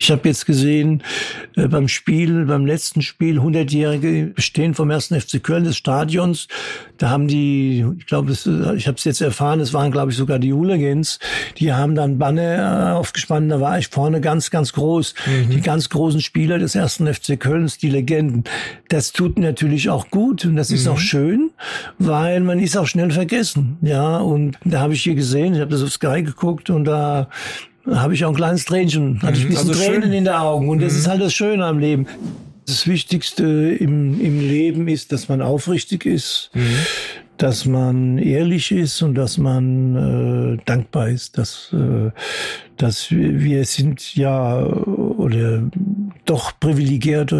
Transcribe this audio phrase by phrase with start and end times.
[0.00, 1.02] Ich habe jetzt gesehen,
[1.56, 5.08] äh, beim Spiel, beim letzten Spiel, 100-jährige Bestehen vom 1.
[5.08, 6.46] FC Köln des Stadions,
[6.98, 10.38] da haben die, ich glaube, ich habe es jetzt erfahren, es waren, glaube ich, sogar
[10.38, 11.18] die Hooligans,
[11.58, 15.14] die haben dann Banner äh, aufgespannt, da war ich vorne ganz, ganz groß.
[15.26, 15.50] Mhm.
[15.50, 17.02] Die ganz großen Spieler des 1.
[17.12, 18.44] FC Kölns, die Legenden.
[18.88, 20.92] Das tut natürlich auch gut und das ist mhm.
[20.92, 21.50] auch schön,
[21.98, 23.78] weil man ist auch schnell vergessen.
[23.80, 27.28] Ja, und da habe ich hier gesehen, ich habe das auf Sky geguckt und da
[27.94, 30.12] habe ich auch ein kleines Tränchen, hatte ich ein bisschen also Tränen schön.
[30.12, 30.68] in den Augen.
[30.68, 30.98] Und das mhm.
[30.98, 32.06] ist halt das Schöne am Leben.
[32.66, 36.76] Das Wichtigste im, im Leben ist, dass man aufrichtig ist, mhm.
[37.38, 42.10] dass man ehrlich ist und dass man äh, dankbar ist, dass, äh,
[42.76, 45.62] dass wir, wir sind ja oder
[46.26, 47.36] doch Privilegierte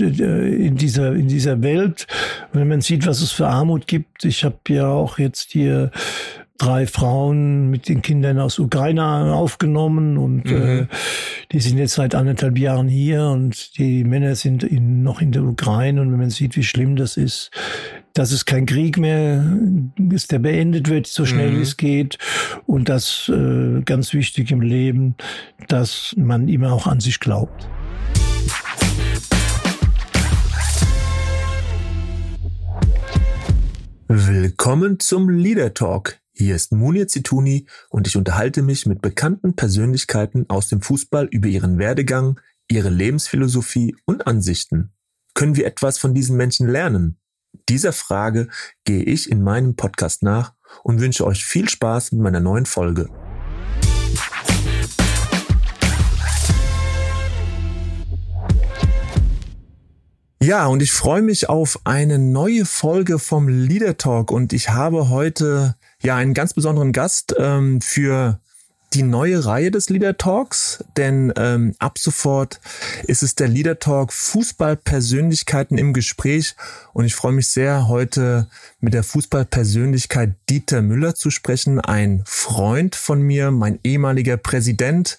[0.00, 2.08] äh, in dieser, in dieser Welt.
[2.52, 4.24] Wenn man sieht, was es für Armut gibt.
[4.24, 5.92] Ich habe ja auch jetzt hier
[6.62, 10.62] drei Frauen mit den Kindern aus Ukraine aufgenommen und mhm.
[10.62, 10.86] äh,
[11.50, 15.42] die sind jetzt seit anderthalb Jahren hier und die Männer sind in, noch in der
[15.42, 17.50] Ukraine und wenn man sieht, wie schlimm das ist,
[18.14, 19.44] dass es kein Krieg mehr
[20.10, 21.58] ist, der beendet wird, so schnell mhm.
[21.58, 22.18] wie es geht
[22.66, 25.16] und das äh, ganz wichtig im Leben,
[25.66, 27.68] dass man immer auch an sich glaubt.
[34.06, 40.50] Willkommen zum Leader Talk hier ist Munir Zituni und ich unterhalte mich mit bekannten Persönlichkeiten
[40.50, 44.92] aus dem Fußball über ihren Werdegang, ihre Lebensphilosophie und Ansichten.
[45.34, 47.18] Können wir etwas von diesen Menschen lernen?
[47.68, 48.48] Dieser Frage
[48.84, 53.08] gehe ich in meinem Podcast nach und wünsche euch viel Spaß mit meiner neuen Folge.
[60.42, 65.08] Ja, und ich freue mich auf eine neue Folge vom Leader Talk und ich habe
[65.08, 68.38] heute ja einen ganz besonderen Gast ähm, für
[68.94, 72.60] die neue Reihe des Leader Talks, denn ähm, ab sofort
[73.04, 76.54] ist es der Leader Talk Fußballpersönlichkeiten im Gespräch
[76.92, 78.48] und ich freue mich sehr, heute
[78.80, 85.18] mit der Fußballpersönlichkeit Dieter Müller zu sprechen, ein Freund von mir, mein ehemaliger Präsident.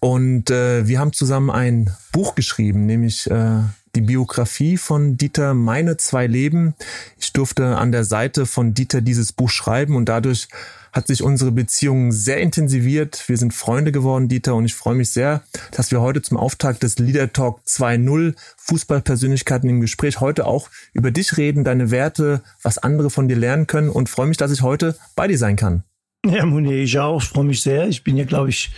[0.00, 3.62] Und äh, wir haben zusammen ein Buch geschrieben, nämlich äh,
[3.94, 6.74] die Biografie von Dieter Meine zwei Leben.
[7.18, 10.48] Ich durfte an der Seite von Dieter dieses Buch schreiben und dadurch
[10.94, 13.24] hat sich unsere Beziehung sehr intensiviert.
[13.28, 16.84] Wir sind Freunde geworden, Dieter, und ich freue mich sehr, dass wir heute zum Auftakt
[16.84, 22.78] des Leader Talk 2.0 Fußballpersönlichkeiten im Gespräch heute auch über dich reden, deine Werte, was
[22.78, 25.82] andere von dir lernen können und freue mich, dass ich heute bei dir sein kann.
[26.26, 27.22] Ja, Monier, ich auch.
[27.22, 27.86] Ich freue mich sehr.
[27.86, 28.70] Ich bin ja, glaube ich,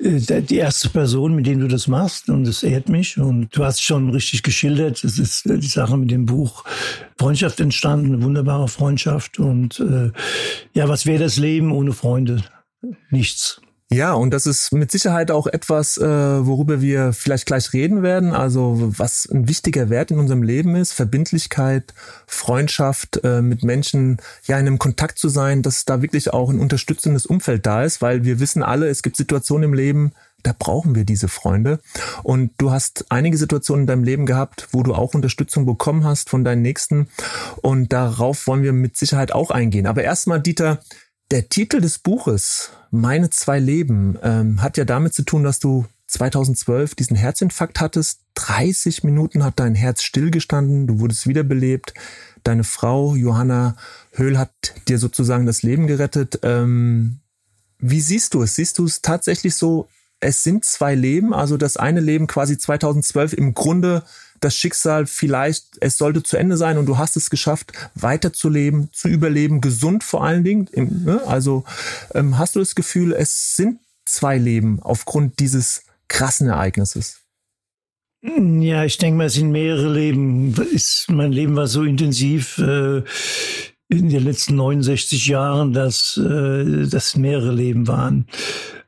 [0.00, 2.28] äh, die erste Person, mit der du das machst.
[2.28, 3.16] Und das ehrt mich.
[3.16, 5.04] Und du hast schon richtig geschildert.
[5.04, 6.64] Es ist äh, die Sache mit dem Buch
[7.16, 9.38] Freundschaft entstanden, eine wunderbare Freundschaft.
[9.38, 10.10] Und äh,
[10.72, 12.42] ja, was wäre das Leben ohne Freunde?
[13.08, 13.60] Nichts.
[13.94, 18.32] Ja, und das ist mit Sicherheit auch etwas, äh, worüber wir vielleicht gleich reden werden.
[18.32, 21.94] Also was ein wichtiger Wert in unserem Leben ist, Verbindlichkeit,
[22.26, 24.16] Freundschaft, äh, mit Menschen
[24.46, 28.02] ja in einem Kontakt zu sein, dass da wirklich auch ein unterstützendes Umfeld da ist,
[28.02, 30.12] weil wir wissen alle, es gibt Situationen im Leben,
[30.42, 31.78] da brauchen wir diese Freunde.
[32.24, 36.30] Und du hast einige Situationen in deinem Leben gehabt, wo du auch Unterstützung bekommen hast
[36.30, 37.08] von deinen Nächsten.
[37.62, 39.86] Und darauf wollen wir mit Sicherheit auch eingehen.
[39.86, 40.80] Aber erstmal, Dieter,
[41.30, 45.86] der Titel des Buches, Meine zwei Leben, ähm, hat ja damit zu tun, dass du
[46.06, 48.20] 2012 diesen Herzinfarkt hattest.
[48.34, 51.94] 30 Minuten hat dein Herz stillgestanden, du wurdest wiederbelebt.
[52.44, 53.76] Deine Frau Johanna
[54.12, 54.52] Höhl hat
[54.88, 56.40] dir sozusagen das Leben gerettet.
[56.42, 57.20] Ähm,
[57.78, 58.54] wie siehst du es?
[58.54, 59.88] Siehst du es tatsächlich so,
[60.20, 64.04] es sind zwei Leben, also das eine Leben quasi 2012 im Grunde
[64.44, 69.08] das Schicksal vielleicht, es sollte zu Ende sein und du hast es geschafft, weiterzuleben, zu
[69.08, 70.68] überleben, gesund vor allen Dingen.
[71.04, 71.22] Ne?
[71.26, 71.64] Also
[72.14, 77.20] ähm, hast du das Gefühl, es sind zwei Leben aufgrund dieses krassen Ereignisses?
[78.22, 80.54] Ja, ich denke mal, es sind mehrere Leben.
[80.72, 83.02] Ist, mein Leben war so intensiv äh,
[83.88, 88.26] in den letzten 69 Jahren, dass äh, das mehrere Leben waren.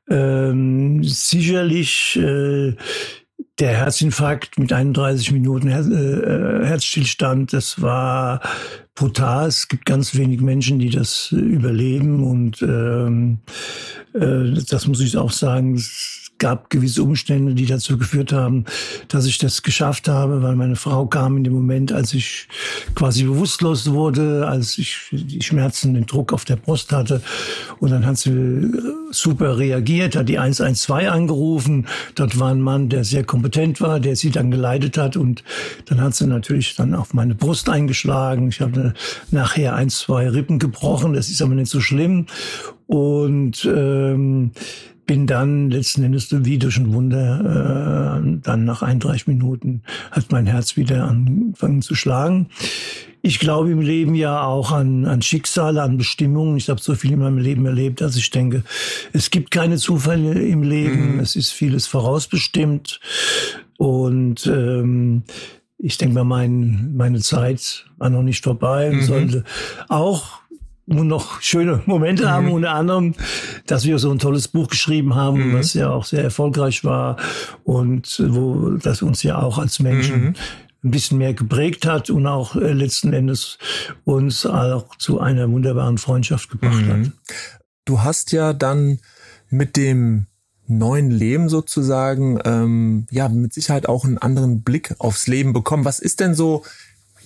[0.09, 2.77] Ähm, sicherlich äh,
[3.59, 8.41] der Herzinfarkt mit 31 Minuten Her äh, Herzstillstand, das war
[8.95, 9.49] brutal.
[9.49, 13.39] Es gibt ganz wenig Menschen, die das überleben und ähm,
[14.15, 15.83] äh, das muss ich auch sagen
[16.39, 18.65] gab gewisse Umstände, die dazu geführt haben,
[19.09, 22.49] dass ich das geschafft habe, weil meine Frau kam in dem Moment, als ich
[22.95, 27.23] quasi bewusstlos wurde, als ich die Schmerzen, den Druck auf der Brust hatte.
[27.81, 28.71] Und dann hat sie äh,
[29.11, 31.87] super reagiert, hat die 112 angerufen.
[32.15, 35.17] Dort war ein Mann, der sehr kompetent war, der sie dann geleitet hat.
[35.17, 35.43] Und
[35.87, 38.49] dann hat sie natürlich dann auf meine Brust eingeschlagen.
[38.49, 38.95] Ich habe
[39.31, 41.15] nachher ein, zwei Rippen gebrochen.
[41.15, 42.27] Das ist aber nicht so schlimm.
[42.87, 44.53] Und ähm,
[45.07, 50.47] bin dann letzten Endes wie durch ein Wunder, äh, dann nach 31 Minuten hat mein
[50.47, 52.49] Herz wieder angefangen zu schlagen.
[53.23, 56.57] Ich glaube im Leben ja auch an, an Schicksale, an Bestimmungen.
[56.57, 58.63] Ich habe so viel in meinem Leben erlebt, dass ich denke,
[59.13, 61.15] es gibt keine Zufälle im Leben.
[61.15, 61.21] Mhm.
[61.21, 63.01] Es ist vieles vorausbestimmt.
[63.79, 65.25] Und ähm,
[65.79, 69.03] ich denke mal, mein, meine Zeit war noch nicht vorbei und mhm.
[69.03, 69.45] sollte
[69.89, 70.41] auch
[70.87, 72.29] noch schöne Momente mhm.
[72.29, 73.15] haben, unter anderem,
[73.67, 75.55] dass wir so ein tolles Buch geschrieben haben, mhm.
[75.55, 77.17] was ja auch sehr erfolgreich war
[77.65, 80.35] und wo das uns ja auch als Menschen mhm.
[80.85, 83.59] ein bisschen mehr geprägt hat und auch äh, letzten Endes
[84.05, 86.99] uns auch zu einer wunderbaren Freundschaft gebracht hat.
[86.99, 87.13] Mhm.
[87.85, 89.01] Du hast ja dann
[89.51, 90.27] mit dem
[90.69, 95.85] neuen Leben sozusagen ähm, ja mit Sicherheit auch einen anderen Blick aufs Leben bekommen.
[95.85, 96.65] Was ist denn so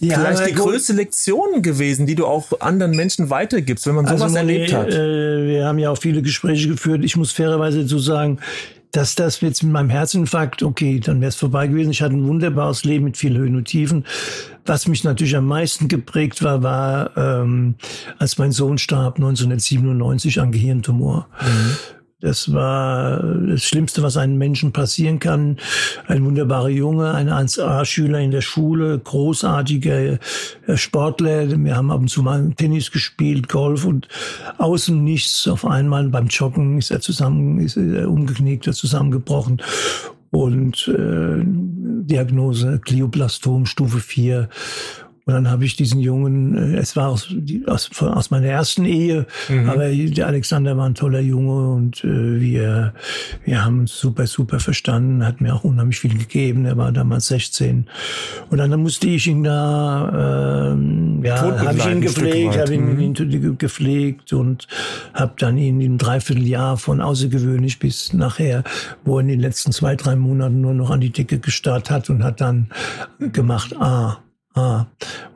[0.00, 4.22] ja, vielleicht die größte Lektion gewesen, die du auch anderen Menschen weitergibst, wenn man sowas
[4.22, 4.88] also, erlebt hat?
[4.88, 7.04] Äh, wir haben ja auch viele Gespräche geführt.
[7.04, 8.38] Ich muss fairerweise dazu sagen,
[8.92, 11.90] dass das jetzt mit meinem Herzinfarkt, okay, dann wäre es vorbei gewesen.
[11.90, 14.04] Ich hatte ein wunderbares Leben mit vielen Höhen und Tiefen.
[14.66, 17.76] Was mich natürlich am meisten geprägt war, war, ähm,
[18.18, 21.28] als mein Sohn starb 1997 an Gehirntumor.
[21.40, 21.76] Mhm.
[22.20, 25.56] Das war das Schlimmste, was einem Menschen passieren kann.
[26.06, 30.18] Ein wunderbarer Junge, ein 1A-Schüler in der Schule, großartiger
[30.66, 31.48] äh, Sportler.
[31.64, 34.08] Wir haben ab und zu mal Tennis gespielt, Golf und
[34.58, 35.48] außen nichts.
[35.48, 39.62] Auf einmal beim Joggen ist er zusammen, ist er umgeknickt, er zusammengebrochen.
[40.30, 44.48] Und äh, Diagnose Glioblastom Stufe 4
[45.30, 47.32] und dann habe ich diesen Jungen, äh, es war aus,
[47.66, 49.70] aus, aus meiner ersten Ehe, mhm.
[49.70, 52.94] aber der Alexander war ein toller Junge und äh, wir,
[53.44, 56.64] wir haben uns super, super verstanden, hat mir auch unheimlich viel gegeben.
[56.64, 57.86] Er war damals 16.
[58.50, 63.00] Und dann, musste ich ihn da, äh, ja, habe ich ihn gepflegt, habe ihn, mhm.
[63.00, 64.66] ihn gepflegt und
[65.14, 68.64] habe dann ihn im Dreivierteljahr von außergewöhnlich bis nachher,
[69.04, 72.10] wo er in den letzten zwei, drei Monaten nur noch an die Decke gestarrt hat
[72.10, 72.68] und hat dann
[73.20, 74.16] gemacht, ah,
[74.54, 74.86] Ah,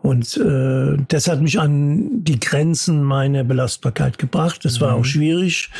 [0.02, 4.64] und äh, das hat mich an die Grenzen meiner Belastbarkeit gebracht.
[4.64, 5.00] Das war mhm.
[5.00, 5.70] auch schwierig.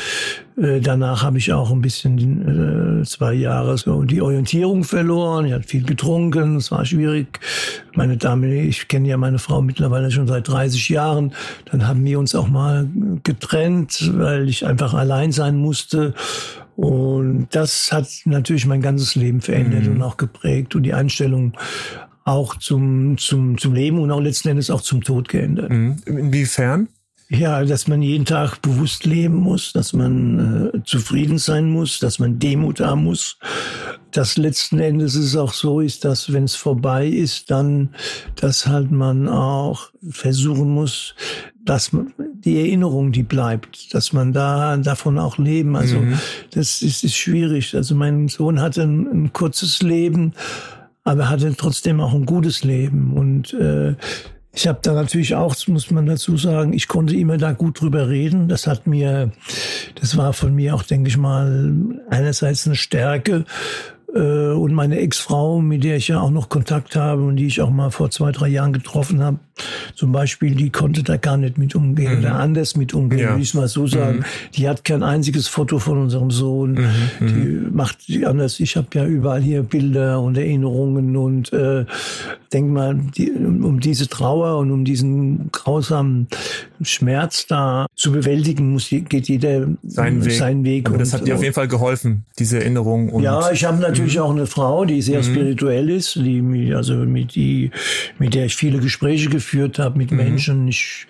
[0.57, 5.45] Äh, danach habe ich auch ein bisschen äh, zwei Jahre so die Orientierung verloren.
[5.45, 6.55] Ich hatte viel getrunken.
[6.55, 7.41] Es war schwierig.
[7.93, 11.33] Meine Dame, ich kenne ja meine Frau mittlerweile schon seit 30 Jahren.
[11.69, 12.87] Dann haben wir uns auch mal
[13.23, 16.13] getrennt, weil ich einfach allein sein musste.
[16.77, 19.95] Und das hat natürlich mein ganzes Leben verändert mhm.
[19.95, 21.53] und auch geprägt und die Einstellung
[22.25, 25.69] auch zum, zum, zum Leben und auch letzten Endes auch zum Tod geändert.
[25.69, 25.97] Mhm.
[26.05, 26.89] Inwiefern?
[27.27, 32.19] Ja, dass man jeden Tag bewusst leben muss, dass man äh, zufrieden sein muss, dass
[32.19, 33.37] man Demut haben muss.
[34.11, 37.89] Dass letzten Endes es auch so ist, dass wenn es vorbei ist, dann,
[38.35, 41.15] dass halt man auch versuchen muss,
[41.63, 45.75] dass man, die Erinnerung, die bleibt, dass man da davon auch leben.
[45.75, 46.19] Also mhm.
[46.51, 47.75] das ist, ist schwierig.
[47.75, 50.33] Also mein Sohn hatte ein, ein kurzes Leben
[51.05, 53.13] aber er hatte trotzdem auch ein gutes Leben.
[53.13, 53.95] Und äh,
[54.53, 58.09] ich habe da natürlich auch, muss man dazu sagen, ich konnte immer da gut drüber
[58.09, 58.49] reden.
[58.49, 59.31] Das hat mir,
[59.99, 61.71] das war von mir auch, denke ich mal,
[62.09, 63.45] einerseits eine Stärke,
[64.15, 67.61] äh, und meine Ex-Frau, mit der ich ja auch noch Kontakt habe und die ich
[67.61, 69.39] auch mal vor zwei, drei Jahren getroffen habe,
[69.95, 72.19] zum Beispiel, die konnte da gar nicht mit umgehen mhm.
[72.19, 73.29] oder anders mit umgehen, ja.
[73.29, 74.19] würde ich mal so sagen.
[74.19, 74.23] Mhm.
[74.55, 76.73] Die hat kein einziges Foto von unserem Sohn.
[76.73, 77.27] Mhm.
[77.27, 77.69] Die mhm.
[77.73, 78.59] macht die anders.
[78.59, 81.85] Ich habe ja überall hier Bilder und Erinnerungen und äh,
[82.53, 86.27] denk mal, die, um diese Trauer und um diesen grausamen
[86.81, 90.33] Schmerz da zu bewältigen, muss geht jeder seinen Weg.
[90.33, 93.09] Seinen Weg Aber das hat dir auf jeden Fall geholfen, diese Erinnerung.
[93.09, 94.21] Und ja, ich habe natürlich mhm.
[94.21, 95.23] auch eine Frau, die sehr mhm.
[95.23, 97.71] spirituell ist, die also mit die
[98.19, 100.17] mit der ich viele Gespräche geführt geführt habe mit mhm.
[100.17, 100.67] Menschen.
[100.67, 101.07] Ich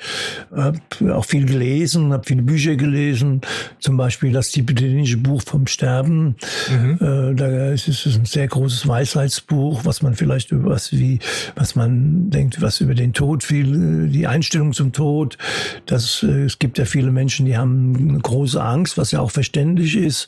[0.56, 0.80] habe
[1.16, 3.42] auch viel gelesen, habe viele Bücher gelesen,
[3.80, 6.36] zum Beispiel das tibetische Buch vom Sterben.
[6.70, 6.98] Mhm.
[7.02, 11.20] Äh, da ist es ein sehr großes Weisheitsbuch, was man vielleicht über was wie,
[11.56, 15.38] was man denkt, was über den Tod, viel, die Einstellung zum Tod.
[15.86, 19.32] Das, äh, es gibt ja viele Menschen, die haben eine große Angst, was ja auch
[19.32, 20.28] verständlich ist.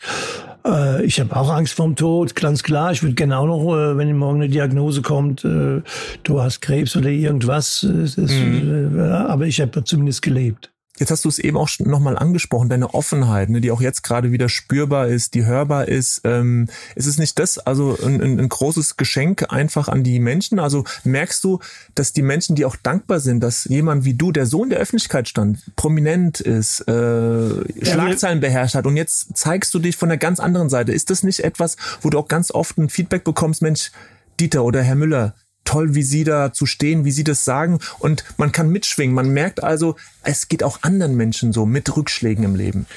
[0.66, 2.92] Äh, ich habe auch Angst vorm Tod, ganz klar.
[2.92, 5.82] Ich würde gerne auch noch, äh, wenn morgen eine Diagnose kommt, äh,
[6.24, 7.84] du hast Krebs oder irgendwas.
[7.84, 9.00] Ist, mhm.
[9.00, 10.72] aber ich habe zumindest gelebt.
[11.00, 14.32] Jetzt hast du es eben auch nochmal angesprochen, deine Offenheit, ne, die auch jetzt gerade
[14.32, 16.22] wieder spürbar ist, die hörbar ist.
[16.24, 20.60] Ähm, ist es nicht das, also ein, ein, großes Geschenk einfach an die Menschen?
[20.60, 21.60] Also merkst du,
[21.94, 24.80] dass die Menschen, die auch dankbar sind, dass jemand wie du, der so in der
[24.80, 30.18] Öffentlichkeit stand, prominent ist, äh, Schlagzeilen beherrscht hat und jetzt zeigst du dich von der
[30.18, 30.92] ganz anderen Seite.
[30.92, 33.92] Ist das nicht etwas, wo du auch ganz oft ein Feedback bekommst, Mensch,
[34.40, 35.34] Dieter oder Herr Müller,
[35.68, 37.80] toll, wie Sie da zu stehen, wie Sie das sagen.
[38.00, 39.14] Und man kann mitschwingen.
[39.14, 42.88] Man merkt also, es geht auch anderen Menschen so mit Rückschlägen im Leben.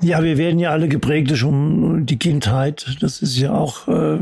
[0.00, 1.44] Ja, wir werden ja alle geprägt durch
[2.06, 2.96] die Kindheit.
[3.00, 4.18] Das ist ja auch äh,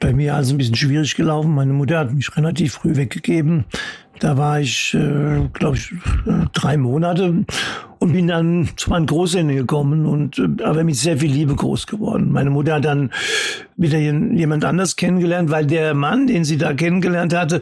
[0.00, 1.54] bei mir also ein bisschen schwierig gelaufen.
[1.54, 3.64] Meine Mutter hat mich relativ früh weggegeben.
[4.24, 5.92] Da war ich, äh, glaube ich,
[6.54, 7.44] drei Monate
[7.98, 11.86] und bin dann zu meinen Großeltern gekommen und äh, aber mit sehr viel Liebe groß
[11.86, 12.32] geworden.
[12.32, 13.10] Meine Mutter hat dann
[13.76, 17.60] wieder jemand anders kennengelernt, weil der Mann, den sie da kennengelernt hatte,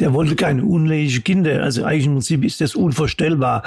[0.00, 1.62] der wollte keine unlehrige Kinder.
[1.62, 3.62] Also eigentlich im Prinzip ist das unvorstellbar.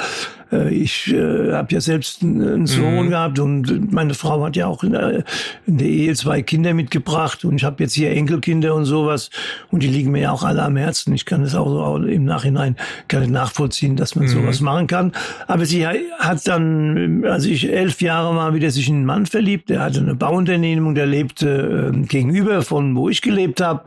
[0.51, 3.09] Äh, ich äh, habe ja selbst einen Sohn mhm.
[3.09, 5.23] gehabt und meine Frau hat ja auch in der,
[5.65, 9.29] in der Ehe zwei Kinder mitgebracht und ich habe jetzt hier Enkelkinder und sowas
[9.71, 11.13] und die liegen mir ja auch alle am Herzen.
[11.13, 14.29] Ich kann das auch, so im Nachhinein gar nicht nachvollziehen, dass man mhm.
[14.29, 15.11] sowas machen kann.
[15.47, 19.69] Aber sie hat dann, als ich elf Jahre war, wieder sich in einen Mann verliebt.
[19.69, 23.83] Der hatte eine Bauunternehmung, der lebte äh, gegenüber von wo ich gelebt habe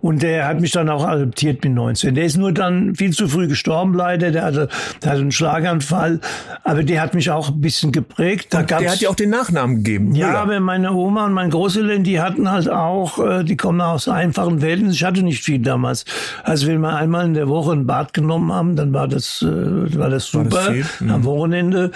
[0.00, 2.14] und der hat mich dann auch adoptiert mit 19.
[2.14, 4.30] Der ist nur dann viel zu früh gestorben leider.
[4.30, 4.68] Der hatte,
[5.02, 6.20] der hatte einen Schlaganfall,
[6.64, 8.48] aber der hat mich auch ein bisschen geprägt.
[8.50, 10.14] Da der hat ja auch den Nachnamen gegeben.
[10.14, 10.40] Ja, Müller.
[10.40, 14.62] aber meine Oma und mein Großeltern, die hatten halt auch, äh, die kommen aus einfachen
[14.62, 14.90] Welten.
[14.90, 16.04] Ich hatte nicht viel damals.
[16.44, 19.98] Also wenn wir einmal in der Woche ein Bad genommen haben, dann war das, äh,
[19.98, 21.24] war das super war das am mhm.
[21.24, 21.90] Wochenende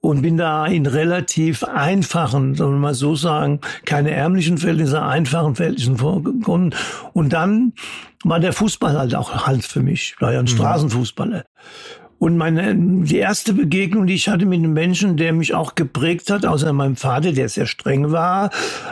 [0.00, 5.54] und bin da in relativ einfachen, soll man mal so sagen, keine ärmlichen Verhältnisse, einfachen
[5.54, 6.74] Verhältnissen vorgekommen.
[7.12, 7.72] Und dann
[8.24, 10.14] war der Fußball halt auch halt für mich.
[10.16, 10.48] Ich war ja ein mhm.
[10.48, 11.44] Straßenfußballer.
[12.22, 16.30] Und meine, die erste Begegnung, die ich hatte mit einem Menschen, der mich auch geprägt
[16.30, 18.50] hat, außer meinem Vater, der sehr streng war,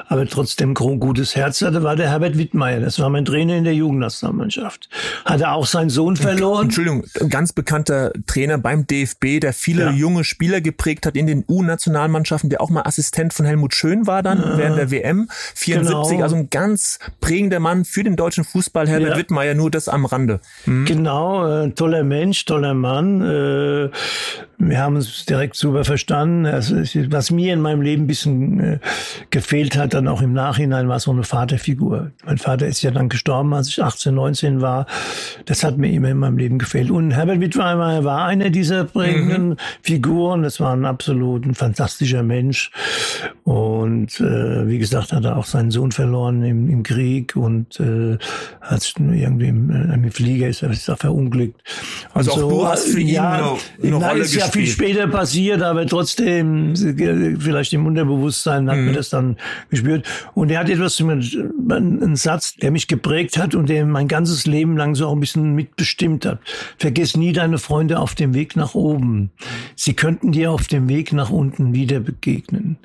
[0.09, 2.81] aber trotzdem ein gutes Herz hatte, war der Herbert Wittmeier.
[2.81, 4.89] Das war mein Trainer in der Jugendnationalmannschaft.
[5.25, 6.65] Hatte auch seinen Sohn verloren.
[6.65, 9.91] Entschuldigung, ein ganz bekannter Trainer beim DFB, der viele ja.
[9.93, 14.25] junge Spieler geprägt hat in den U-Nationalmannschaften, der auch mal Assistent von Helmut Schön war
[14.25, 14.59] dann ja.
[14.59, 16.11] während der WM 74.
[16.11, 16.23] Genau.
[16.25, 19.17] Also ein ganz prägender Mann für den deutschen Fußball, Herbert ja.
[19.19, 20.41] Wittmeier, nur das am Rande.
[20.67, 20.85] Mhm.
[20.85, 23.89] Genau, äh, toller Mensch, toller Mann euh,
[24.61, 26.47] wir haben uns direkt super verstanden.
[26.47, 26.77] Also,
[27.11, 28.79] was mir in meinem Leben ein bisschen äh,
[29.31, 32.11] gefehlt hat, dann auch im Nachhinein, war so eine Vaterfigur.
[32.27, 34.87] Mein Vater ist ja dann gestorben, als ich 18, 19 war.
[35.47, 36.91] Das hat mir immer in meinem Leben gefehlt.
[36.91, 39.57] Und Herbert Wittweimer war einer dieser prägenden mhm.
[39.83, 40.43] Figuren.
[40.43, 42.71] Das war ein absolut ein fantastischer Mensch.
[43.45, 48.19] Und äh, wie gesagt, hat er auch seinen Sohn verloren im, im Krieg und äh,
[48.61, 51.63] hat irgendwie im, äh, im Flieger ist ist er verunglückt.
[52.13, 54.45] Also und auch so, du hast für ihn ja, eine, eine nein, Rolle gespielt.
[54.45, 58.87] ja viel später passiert, aber trotzdem, vielleicht im Unterbewusstsein hat mhm.
[58.87, 59.37] man das dann
[59.71, 60.07] gespürt.
[60.35, 61.21] Und er hat etwas zu mir,
[61.71, 65.21] einen Satz, der mich geprägt hat und der mein ganzes Leben lang so auch ein
[65.21, 66.41] bisschen mitbestimmt hat.
[66.79, 69.31] Vergiss nie deine Freunde auf dem Weg nach oben.
[69.77, 72.79] Sie könnten dir auf dem Weg nach unten wieder begegnen.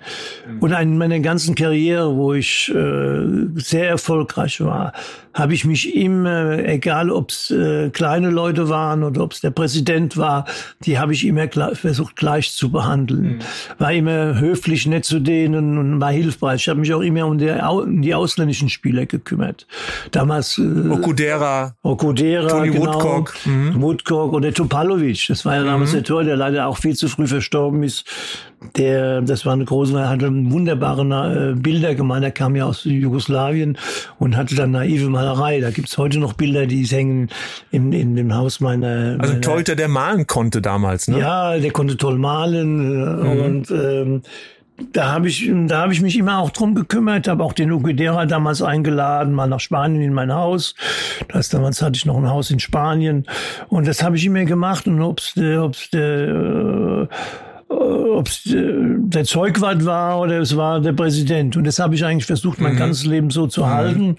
[0.47, 0.59] Mhm.
[0.59, 4.93] Und in meiner ganzen Karriere, wo ich äh, sehr erfolgreich war,
[5.35, 9.51] habe ich mich immer, egal ob es äh, kleine Leute waren oder ob es der
[9.51, 10.45] Präsident war,
[10.85, 13.23] die habe ich immer versucht gleich zu behandeln.
[13.23, 13.39] Mhm.
[13.77, 16.61] War immer höflich, nett zu denen und war hilfreich.
[16.61, 19.67] Ich habe mich auch immer um die, um die ausländischen Spieler gekümmert.
[20.11, 23.81] Damals äh, Okudera, Okudera, Tony genau, Woodcock, mhm.
[23.81, 25.27] Woodcock oder Topalovic.
[25.27, 25.95] Das war ja damals mhm.
[25.95, 28.05] der Tor, der leider auch viel zu früh verstorben ist.
[28.77, 32.23] Der, das war eine große, hatte wunderbare äh, Bilder gemalt.
[32.23, 33.77] Er kam ja aus Jugoslawien
[34.17, 35.59] und hatte dann naive Malerei.
[35.59, 37.29] Da gibt's heute noch Bilder, die hängen
[37.71, 39.17] in, in dem Haus meiner.
[39.19, 41.19] Also ein Torhüter, der malen konnte damals, ne?
[41.19, 43.41] Ja, der konnte toll malen äh, mhm.
[43.41, 44.21] und ähm,
[44.91, 48.25] da habe ich, da habe ich mich immer auch drum gekümmert, habe auch den Ugedera
[48.25, 50.75] damals eingeladen, mal nach Spanien in mein Haus.
[51.29, 53.25] Das damals hatte ich noch ein Haus in Spanien
[53.69, 57.07] und das habe ich immer gemacht und ob's, ob's der äh,
[57.67, 61.57] ob es äh, der Zeugwart war oder es war der Präsident.
[61.57, 62.79] Und das habe ich eigentlich versucht, mein mhm.
[62.79, 63.69] ganzes Leben so zu mhm.
[63.69, 64.15] halten.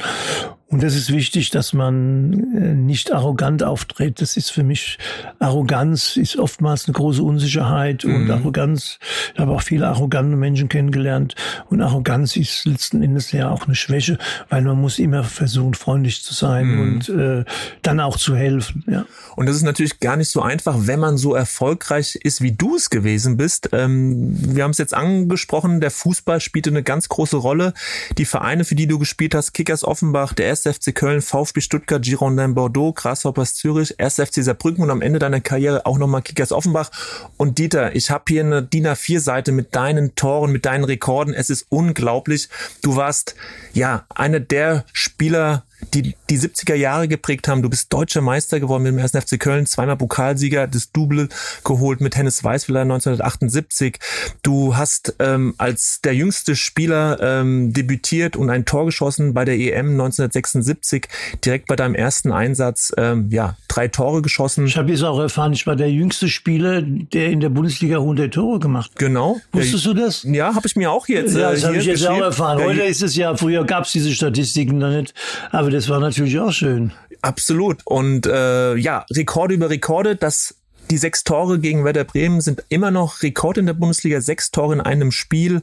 [0.69, 4.21] Und das ist wichtig, dass man äh, nicht arrogant auftritt.
[4.21, 4.99] Das ist für mich,
[5.39, 8.17] Arroganz ist oftmals eine große Unsicherheit mhm.
[8.17, 8.99] und Arroganz,
[9.33, 11.37] ich habe auch viele arrogante Menschen kennengelernt
[11.71, 14.19] und Arroganz ist letzten Endes ja auch eine Schwäche,
[14.49, 16.81] weil man muss immer versuchen, freundlich zu sein mhm.
[16.81, 17.45] und äh,
[17.83, 18.83] dann auch zu helfen.
[18.89, 19.07] Ja.
[19.37, 22.75] Und das ist natürlich gar nicht so einfach, wenn man so erfolgreich ist, wie du
[22.75, 23.69] es gewesen bist.
[23.73, 27.73] Ähm, wir haben es jetzt angesprochen, der Fußball spielte eine ganz große Rolle.
[28.19, 30.77] Die Vereine, für die du gespielt hast, Kickers Offenbach, der 1.
[30.77, 34.15] FC Köln, VfB Stuttgart, Girondin Bordeaux, Grasshoppers Zürich, 1.
[34.17, 36.91] FC Saarbrücken und am Ende deiner Karriere auch nochmal Kickers Offenbach.
[37.37, 41.35] Und Dieter, ich habe hier eine DIN A4-Seite mit deinen Toren, mit deinen Rekorden.
[41.35, 42.49] Es ist unglaublich.
[42.83, 43.35] Du warst
[43.75, 45.65] ja einer der Spieler,
[45.95, 47.63] die die 70er Jahre geprägt haben.
[47.63, 49.13] Du bist deutscher Meister geworden mit dem 1.
[49.13, 51.29] FC Köln, zweimal Pokalsieger, das Double
[51.65, 53.99] geholt mit Hennes Weißwiller 1978.
[54.43, 59.55] Du hast ähm, als der jüngste Spieler ähm, debütiert und ein Tor geschossen bei der
[59.55, 61.07] EM 1976,
[61.45, 64.67] direkt bei deinem ersten Einsatz, ähm, ja, drei Tore geschossen.
[64.67, 68.35] Ich habe jetzt auch erfahren, ich war der jüngste Spieler, der in der Bundesliga 100
[68.35, 68.99] Tore gemacht hat.
[68.99, 69.41] Genau.
[69.53, 70.25] Wusstest du das?
[70.25, 71.37] Ja, habe ich mir auch jetzt.
[71.37, 72.63] Ja, äh, das habe hier ich jetzt auch erfahren.
[72.63, 75.15] Heute ist es ja, früher gab es diese Statistiken noch nicht,
[75.53, 76.93] aber das war natürlich auch schön.
[77.21, 77.83] Absolut.
[77.85, 80.55] Und äh, ja, Rekorde über Rekorde, das
[80.91, 84.75] die sechs Tore gegen Werder Bremen sind immer noch Rekord in der Bundesliga, sechs Tore
[84.75, 85.63] in einem Spiel.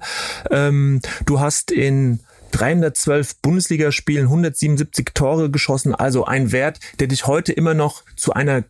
[0.51, 2.19] Ähm, du hast in
[2.51, 8.63] 312 Bundesligaspielen 177 Tore geschossen, also ein Wert, der dich heute immer noch zu einer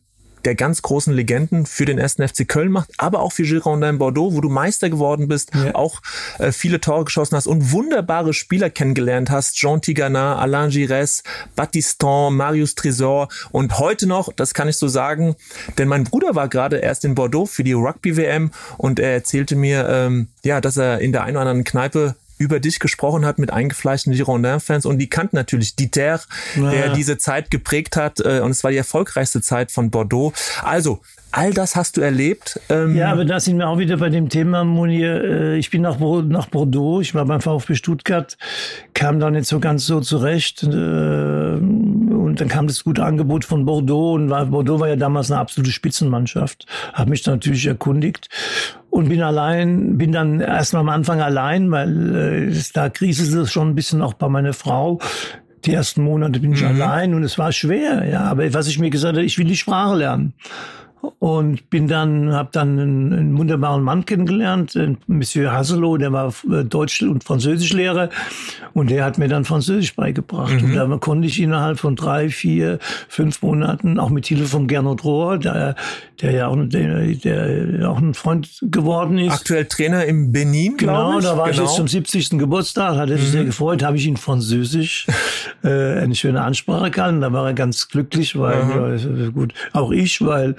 [0.46, 4.34] der ganz großen Legenden für den ersten FC Köln macht, aber auch für Girondin Bordeaux,
[4.34, 5.76] wo du Meister geworden bist, Ja.
[5.76, 6.02] auch
[6.40, 9.56] äh, viele Tore geschossen hast und wunderbare Spieler kennengelernt hast.
[9.56, 11.24] Jean Tigana, Alain Gires,
[11.56, 15.36] Battiston, Marius Tresor und heute noch, das kann ich so sagen,
[15.78, 19.88] denn mein Bruder war gerade erst in Bordeaux für die Rugby-WM und er erzählte mir,
[19.90, 23.52] ähm, ja, dass er in der einen oder anderen Kneipe über dich gesprochen hat mit
[23.52, 26.20] eingefleischten Girondin-Fans und die kannten natürlich Dieter,
[26.56, 26.94] der Ja.
[26.94, 30.34] diese Zeit geprägt hat äh, und es war die erfolgreichste Zeit von Bordeaux.
[30.64, 31.00] Also,
[31.32, 32.60] all das hast du erlebt.
[32.70, 35.24] Ähm, Ja, aber da sind wir auch wieder bei dem Thema, Munir.
[35.24, 38.38] Äh, Ich bin nach, nach Bordeaux, ich war beim VfB Stuttgart,
[38.94, 40.62] kam da nicht so ganz so zurecht.
[40.64, 41.58] äh,
[42.34, 45.40] Und dann kam das gute Angebot von Bordeaux und war, Bordeaux war ja damals eine
[45.40, 46.66] absolute Spitzenmannschaft.
[46.92, 48.28] Habe mich dann natürlich erkundigt
[48.90, 53.70] und bin allein, bin dann erstmal am Anfang allein, weil äh, da kriselte es schon
[53.70, 54.98] ein bisschen auch bei meiner Frau.
[55.66, 58.22] Die ersten Monate bin ich allein und es war schwer, ja.
[58.22, 60.34] Aber was ich mir gesagt habe, ich will die Sprache lernen
[61.20, 66.34] und bin dann habe dann einen, einen wunderbaren Mann kennengelernt, äh, Monsieur Hasselow, der war
[66.52, 68.10] äh, Deutsch und Französischlehrer
[68.74, 72.80] und der hat mir dann Französisch beigebracht und da konnte ich innerhalb von drei, vier,
[73.10, 75.76] fünf Monaten auch mit Hilfe von Gernot Rohr, der,
[76.22, 79.34] der ja auch, der, der auch ein Freund geworden ist.
[79.34, 81.26] aktuell Trainer im Benin, Genau, ich.
[81.26, 81.68] da war ich Genau.
[81.68, 82.40] jetzt zum 70.
[82.40, 85.06] Geburtstag, hat er sich sehr gefreut, habe ich ihn Französisch
[85.64, 85.68] äh,
[86.00, 87.22] eine schöne Ansprache gehalten.
[87.22, 90.56] Da war er ganz glücklich, weil ist, äh, gut, auch ich, weil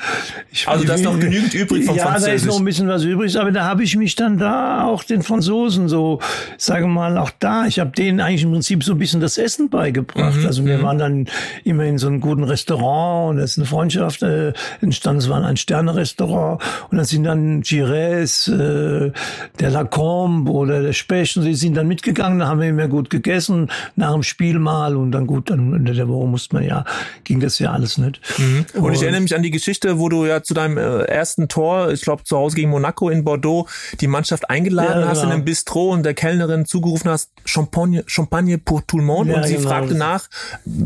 [0.51, 2.49] ich Also da ist noch genügend übrig vom Ja, da ist Französisch.
[2.49, 5.89] noch ein bisschen was übrig, aber da habe ich mich dann da auch den Franzosen
[5.89, 6.21] so,
[6.59, 9.69] sage mal, auch da, ich habe denen eigentlich im Prinzip so ein bisschen das Essen
[9.69, 10.41] beigebracht.
[10.41, 11.27] Mhm, also wir waren dann
[11.65, 15.19] immer in so einem guten Restaurant und da ist eine Freundschaft äh, entstanden.
[15.19, 19.13] Es war ein Sterne-Restaurant und dann sind dann Gires, äh,
[19.61, 23.11] der Lacombe oder der Specht und sie sind dann mitgegangen, da haben wir immer gut
[23.11, 26.85] gegessen, nach dem Spiel mal und dann gut, dann Ende der Woche musste man ja,
[27.25, 28.21] ging das ja alles nicht.
[28.39, 28.67] Mhm.
[28.75, 31.91] Und ich erinnere mich an die Geschichte, wo du ja zu deinem äh, ersten Tor,
[31.91, 33.69] ich glaube zu Hause gegen Monaco in Bordeaux,
[34.01, 35.35] die Mannschaft eingeladen Ja, hast in genau.
[35.35, 39.33] einem Bistro und der Kellnerin zugerufen hast, Champagne, Champagne pour tout le monde.
[39.33, 39.69] Ja, und sie genau.
[39.69, 40.29] fragte nach,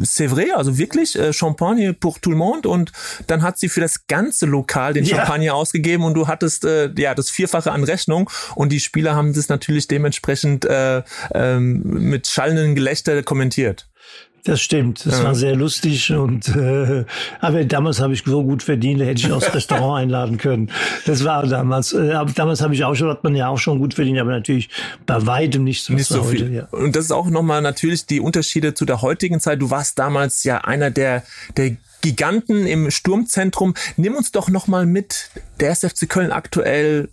[0.03, 2.69] c'est vrai, also wirklich, äh, Champagne pour tout le monde.
[2.69, 2.93] Und
[3.27, 5.17] dann hat sie für das ganze Lokal den Ja.
[5.17, 8.31] Champagner ausgegeben und du hattest äh, ja das Vierfache an Rechnung.
[8.55, 11.03] Und die Spieler haben das natürlich dementsprechend äh,
[11.35, 13.89] ähm, mit schallenden Gelächter kommentiert.
[14.49, 17.05] Das stimmt, das war sehr lustig und äh,
[17.39, 20.71] aber damals habe ich so gut verdient, da hätte ich aufs Restaurant einladen können.
[21.05, 21.93] Das war damals.
[21.93, 24.31] Äh, aber damals habe ich auch schon, hat man ja auch schon gut verdient, aber
[24.31, 24.71] natürlich
[25.05, 26.55] bei weitem nicht so, Nicht so heute, viel.
[26.55, 26.69] Ja.
[26.71, 29.61] Und das ist auch nochmal natürlich die Unterschiede zu der heutigen Zeit.
[29.61, 31.25] Du warst damals ja einer der,
[31.59, 33.75] der Giganten im Sturmzentrum.
[33.99, 35.29] Nimm uns doch nochmal mit.
[35.61, 35.81] Der 1.
[35.81, 37.11] FC Köln aktuell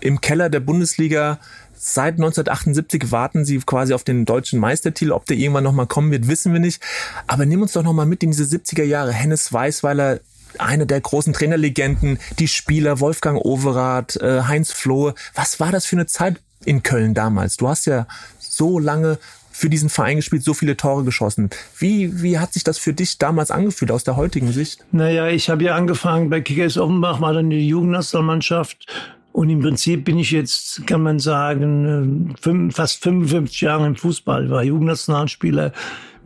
[0.00, 1.38] im Keller der Bundesliga.
[1.84, 5.10] Seit 1978 warten sie quasi auf den deutschen Meistertitel.
[5.10, 6.80] Ob der irgendwann nochmal kommen wird, wissen wir nicht.
[7.26, 9.12] Aber nimm uns doch nochmal mit in diese 70er Jahre.
[9.12, 10.20] Hennes Weißweiler,
[10.58, 15.16] eine der großen Trainerlegenden, die Spieler, Wolfgang Overath, äh, Heinz Flohe.
[15.34, 17.56] Was war das für eine Zeit in Köln damals?
[17.56, 18.06] Du hast ja
[18.38, 19.18] so lange
[19.50, 21.50] für diesen Verein gespielt, so viele Tore geschossen.
[21.78, 24.84] Wie, wie hat sich das für dich damals angefühlt aus der heutigen Sicht?
[24.92, 28.86] Naja, ich habe ja angefangen bei Kickers Offenbach, war dann die Jugendnationalmannschaft.
[29.32, 34.50] Und im Prinzip bin ich jetzt, kann man sagen, äh, fast 55 Jahre im Fußball,
[34.50, 35.72] war Jugendnationalspieler,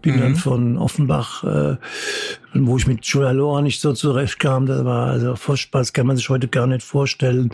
[0.03, 1.77] bin dann von Offenbach, äh,
[2.55, 5.35] wo ich mit Joel Lora nicht so zurechtkam, das war also
[5.73, 7.51] das kann man sich heute gar nicht vorstellen.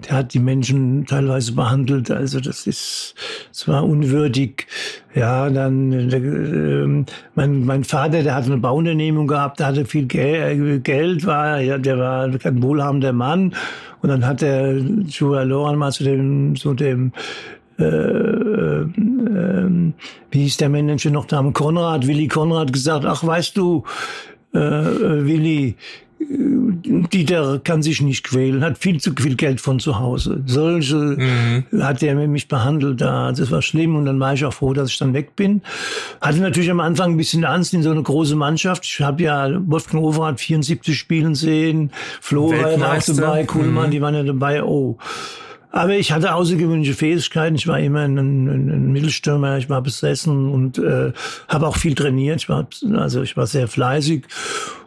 [0.00, 3.14] Der hat die Menschen teilweise behandelt, also das ist,
[3.50, 4.66] es war unwürdig.
[5.14, 10.06] Ja, dann äh, ähm, mein, mein Vater, der hatte eine Bauunternehmung gehabt, der hatte viel
[10.06, 13.54] Gel Geld, war, ja, der war ein wohlhabender Mann.
[14.02, 17.12] Und dann hat der Joel Loran mal zu dem, zu dem
[17.78, 19.94] äh, ähm,
[20.30, 23.84] wie hieß der Manager noch da, Konrad, Willi Konrad gesagt, ach weißt du,
[24.54, 25.74] äh, äh, Willi,
[26.18, 30.42] Dieter kann sich nicht quälen, hat viel zu viel Geld von zu Hause.
[30.46, 31.82] Solche mhm.
[31.82, 33.32] hat er mich behandelt da.
[33.32, 35.62] Das war schlimm und dann war ich auch froh, dass ich dann weg bin.
[36.20, 38.84] Hatte natürlich am Anfang ein bisschen Angst in so eine große Mannschaft.
[38.84, 43.90] Ich habe ja Wolfgang Overath 74 spielen sehen, Flo war dabei, Kuhlmann, mhm.
[43.90, 44.62] die waren ja dabei.
[44.62, 44.98] Oh.
[45.70, 47.56] Aber ich hatte außergewöhnliche Fähigkeiten.
[47.56, 49.58] Ich war immer ein, ein, ein Mittelstürmer.
[49.58, 51.12] Ich war besessen und äh,
[51.48, 52.42] habe auch viel trainiert.
[52.42, 54.24] Ich war also ich war sehr fleißig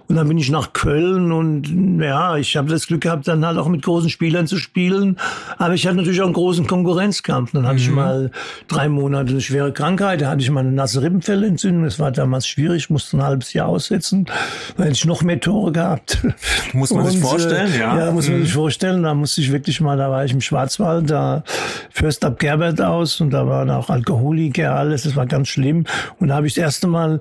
[0.08, 3.58] und dann bin ich nach Köln und ja, ich habe das Glück gehabt, dann halt
[3.58, 5.18] auch mit großen Spielern zu spielen.
[5.58, 7.52] Aber ich hatte natürlich auch einen großen Konkurrenzkampf.
[7.52, 7.82] Dann hatte mhm.
[7.82, 8.32] ich mal
[8.70, 10.22] drei Monate eine schwere Krankheit.
[10.22, 11.84] Da hatte ich mal eine nasse Rippenfellentzündung.
[11.84, 14.28] Das war damals schwierig, musste ein halbes Jahr aussetzen,
[14.78, 16.26] weil ich noch mehr Tore gehabt.
[16.74, 17.98] Muss man und, sich vorstellen, ja.
[17.98, 18.44] Ja, muss man mhm.
[18.44, 19.04] sich vorstellen.
[19.04, 21.44] Da musste ich wirklich mal, da war ich im Schwarzwald, da
[21.92, 25.04] Fürst ab Gerbert aus und da waren auch Alkoholiker, alles.
[25.04, 25.86] Das war ganz schlimm.
[26.20, 27.20] Und da habe ich das erste Mal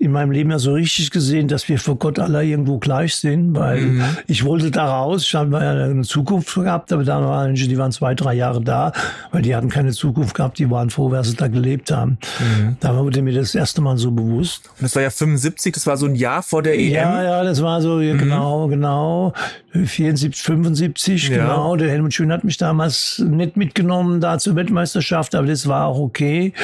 [0.00, 3.54] in meinem Leben ja so richtig gesehen, dass wir vor Gott aller irgendwo gleich sind,
[3.54, 4.04] weil mhm.
[4.26, 7.92] ich wollte da raus, ich habe eine Zukunft gehabt, aber da waren Menschen, die waren
[7.92, 8.92] zwei, drei Jahre da,
[9.30, 12.16] weil die hatten keine Zukunft gehabt, die waren froh, wer sie da gelebt haben.
[12.38, 12.78] Mhm.
[12.80, 14.70] Da wurde mir das erste Mal so bewusst.
[14.78, 16.92] Und das war ja 75, das war so ein Jahr vor der EM?
[16.92, 18.18] Ja, ja, das war so, ja, mhm.
[18.18, 19.34] genau, genau,
[19.74, 21.36] 74, 75, ja.
[21.36, 21.76] genau.
[21.76, 25.98] Der Helmut Schön hat mich damals nicht mitgenommen da zur Weltmeisterschaft, aber das war auch
[25.98, 26.54] okay.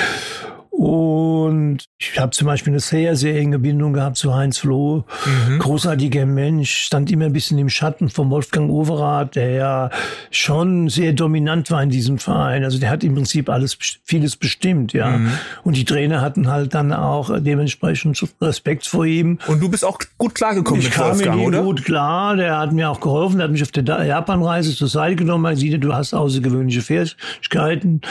[0.77, 5.05] Und ich habe zum Beispiel eine sehr, sehr enge Bindung gehabt zu Heinz Floh.
[5.25, 5.59] Mhm.
[5.59, 9.91] Großartiger Mensch, stand immer ein bisschen im Schatten von Wolfgang Overath, der ja
[10.31, 12.63] schon sehr dominant war in diesem Verein.
[12.63, 15.17] Also der hat im Prinzip alles, vieles bestimmt, ja.
[15.17, 15.31] Mhm.
[15.65, 19.39] Und die Trainer hatten halt dann auch dementsprechend Respekt vor ihm.
[19.47, 22.37] Und du bist auch gut klargekommen ich mit Wolfgang, kam mit ihm gut klar.
[22.37, 23.39] Der hat mir auch geholfen.
[23.39, 25.47] Der hat mich auf der Japanreise zur Seite genommen.
[25.47, 28.03] Er sieht, du hast außergewöhnliche Fähigkeiten.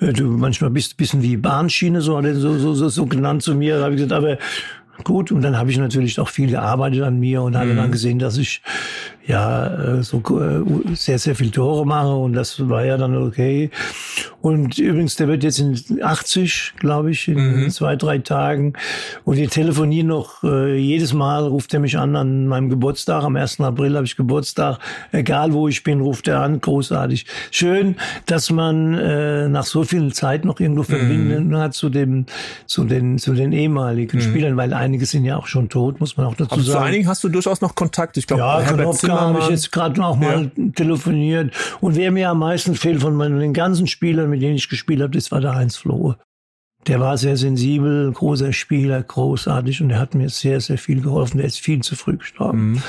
[0.00, 3.54] Äh, du manchmal bist ein bisschen wie Bahnschiene, so so, so, so, so genannt zu
[3.54, 3.78] mir.
[3.78, 4.38] Da habe ich gesagt, aber
[5.04, 5.32] gut.
[5.32, 7.76] Und dann habe ich natürlich auch viel gearbeitet an mir und habe mhm.
[7.76, 8.62] dann gesehen, dass ich
[9.26, 13.70] ja äh, so äh, sehr, sehr viel Tore mache und das war ja dann okay.
[14.42, 17.70] Und übrigens, der wird jetzt in 80, glaube ich, in mhm.
[17.70, 18.72] zwei, drei Tagen.
[19.24, 23.22] Und wir telefonieren noch äh, jedes Mal, ruft er mich an an meinem Geburtstag.
[23.22, 23.60] Am 1.
[23.60, 24.78] April habe ich Geburtstag.
[25.12, 26.60] Egal wo ich bin, ruft er an.
[26.60, 27.26] Großartig.
[27.50, 30.86] Schön, dass man äh, nach so viel Zeit noch irgendwo mhm.
[30.86, 32.24] verbinden hat zu dem,
[32.64, 34.22] zu den, zu den ehemaligen mhm.
[34.22, 36.78] Spielern, weil einige sind ja auch schon tot, muss man auch dazu Aber sagen.
[36.78, 38.16] Zu einigen hast du durchaus noch Kontakt.
[38.16, 40.64] Ich glaube, ja, Herbert habe ich jetzt gerade noch mal ja.
[40.74, 41.54] telefoniert.
[41.80, 45.00] Und wer mir am meisten fehlt von meinen den ganzen Spielern, mit denen ich gespielt
[45.00, 46.16] habe, das war der Heinz Flohe.
[46.86, 51.36] Der war sehr sensibel, großer Spieler, großartig und er hat mir sehr, sehr viel geholfen.
[51.36, 52.70] Der ist viel zu früh gestorben.
[52.70, 52.82] Mhm.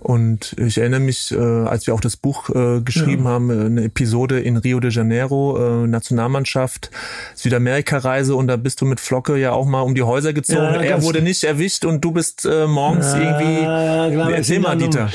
[0.00, 3.30] Und ich erinnere mich, äh, als wir auch das Buch äh, geschrieben ja.
[3.30, 6.90] haben, äh, eine Episode in Rio de Janeiro, Nationalmannschaft,
[7.36, 10.74] Südamerika-Reise und da bist du mit Flocke ja auch mal um die Häuser gezogen.
[10.74, 13.62] Ja, er wurde nicht erwischt und du bist morgens ja, irgendwie.
[13.62, 15.08] Ja, klar, Erzähl mal, Dieter.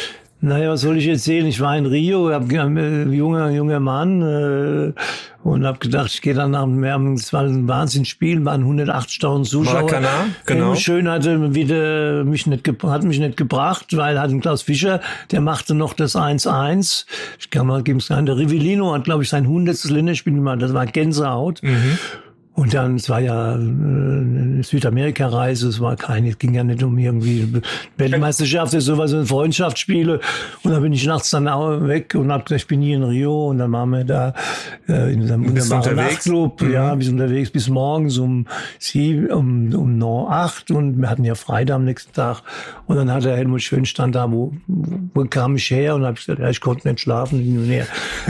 [0.45, 1.45] Naja, was soll ich erzählen?
[1.45, 4.91] Ich war in Rio, hab, äh, junger, junger Mann äh,
[5.41, 9.83] und habe gedacht, ich gehe dann nach dem es war ein Wahnsinnsspiel, waren 180.000 Zuschauer.
[9.83, 10.75] Maracanã, genau.
[10.75, 14.99] Schön hatte wieder mich nicht, hat mich nicht gebracht, weil hat Klaus Fischer,
[15.31, 17.05] der machte noch das 1-1.
[17.39, 20.61] Ich kann mal geben, der Rivellino hat, glaube ich, sein hundertstes Länderspiel gemacht.
[20.61, 21.63] Das war Gänsehaut.
[21.63, 21.97] Mhm.
[22.55, 26.83] Und dann, es war ja äh, eine Südamerika-Reise, es war keine, es ging ja nicht
[26.83, 27.61] um irgendwie
[27.97, 30.19] Weltmeisterschaft, es sowas, so Freundschaftsspiele.
[30.61, 33.03] Und dann bin ich nachts dann auch weg und hab gesagt, ich bin hier in
[33.03, 34.35] Rio und dann waren wir da
[34.87, 36.71] äh, in einem wunderbaren Nachtclub, mhm.
[36.71, 38.45] ja, bis unterwegs bis morgens um
[38.77, 42.43] sieben, um, um no acht und wir hatten ja Freitag am nächsten Tag.
[42.85, 45.95] Und dann hat der Helmut Schön stand da, wo, wo kam ich her?
[45.95, 47.39] Und hab gesagt, ja, ich konnte nicht schlafen.
[47.39, 47.87] Hin und her.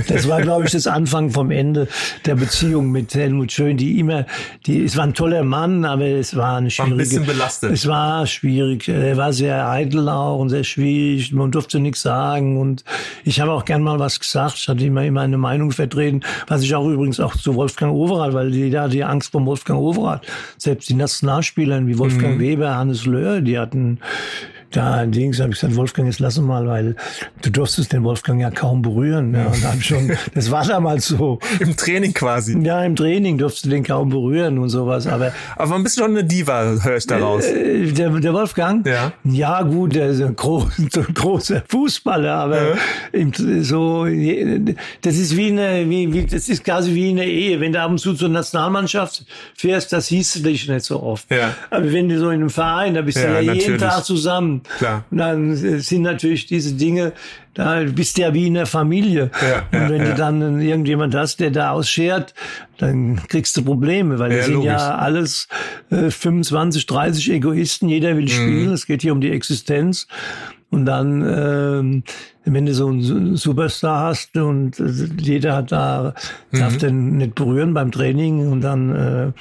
[0.08, 1.90] Das war, glaube ich, das Anfang vom Ende
[2.26, 4.26] der Beziehung mit Helmut Schön, die immer immer,
[4.66, 6.92] die, es war ein toller Mann, aber es war eine schwierige.
[6.92, 7.72] War ein bisschen belastet.
[7.72, 8.88] Es war schwierig.
[8.88, 11.32] Er war sehr eitel auch und sehr schwierig.
[11.34, 12.84] Man durfte nichts sagen und
[13.24, 14.56] ich habe auch gern mal was gesagt.
[14.58, 18.34] Ich hatte immer, immer eine Meinung vertreten, was ich auch übrigens auch zu Wolfgang Overath,
[18.34, 20.26] weil die da die Angst vor Wolfgang Overath.
[20.58, 22.40] Selbst die Nationalspieler wie Wolfgang mhm.
[22.40, 24.00] Weber, Hannes Löhr, die hatten
[24.74, 26.96] da allerdings habe ich gesagt, Wolfgang, jetzt lass mal, weil
[27.44, 29.34] du durftest den Wolfgang ja kaum berühren.
[29.34, 31.40] Ja, und dann schon, das war damals so.
[31.60, 32.58] Im Training quasi.
[32.60, 35.06] Ja, im Training durfst du den kaum berühren und sowas.
[35.06, 37.46] Aber, aber ein bisschen schon eine Diva, höre ich daraus.
[37.46, 38.86] Äh, der, der Wolfgang?
[38.88, 39.14] Ja.
[39.24, 42.76] Ja, gut, der ist ein, groß, ein großer Fußballer, aber
[43.14, 43.32] ja.
[43.62, 47.60] so, das ist wie eine, wie, wie, das ist quasi wie eine Ehe.
[47.60, 49.24] Wenn du ab und zu zur Nationalmannschaft
[49.56, 51.30] fährst, das hieß dich nicht so oft.
[51.30, 51.54] Ja.
[51.70, 54.63] Aber wenn du so in einem Verein, da bist ja, du ja jeden Tag zusammen.
[54.78, 55.06] Klar.
[55.12, 57.14] Und dann sind natürlich diese Dinge,
[57.54, 59.30] da bist du ja wie in der Familie.
[59.42, 62.34] Ja, und wenn ja, du dann irgendjemand hast, der da ausschert,
[62.78, 64.72] dann kriegst du Probleme, weil ja, wir sind logisch.
[64.72, 65.48] ja alles
[65.92, 68.30] äh, 25, 30 Egoisten, jeder will mhm.
[68.30, 70.08] spielen, es geht hier um die Existenz.
[70.74, 72.04] Und dann, ähm,
[72.46, 74.82] wenn du so einen Superstar hast und
[75.22, 76.16] jeder hat da,
[76.52, 76.80] darf mhm.
[76.80, 79.32] den nicht berühren beim Training und dann, äh,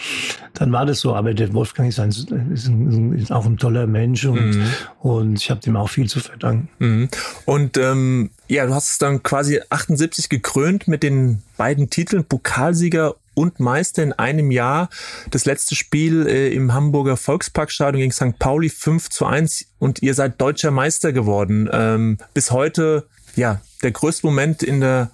[0.52, 1.14] dann war das so.
[1.14, 4.64] Aber der Wolfgang ist, ein, ist, ein, ist auch ein toller Mensch und, mhm.
[5.00, 6.68] und ich habe dem auch viel zu verdanken.
[6.78, 7.08] Mhm.
[7.46, 13.14] Und ähm, ja, du hast es dann quasi 78 gekrönt mit den beiden Titeln Pokalsieger
[13.34, 14.88] und Meister in einem Jahr.
[15.30, 18.38] Das letzte Spiel äh, im Hamburger Volksparkstadion gegen St.
[18.38, 21.68] Pauli 5 zu 1 und ihr seid deutscher Meister geworden.
[21.72, 25.10] Ähm, bis heute, ja, der größte Moment in der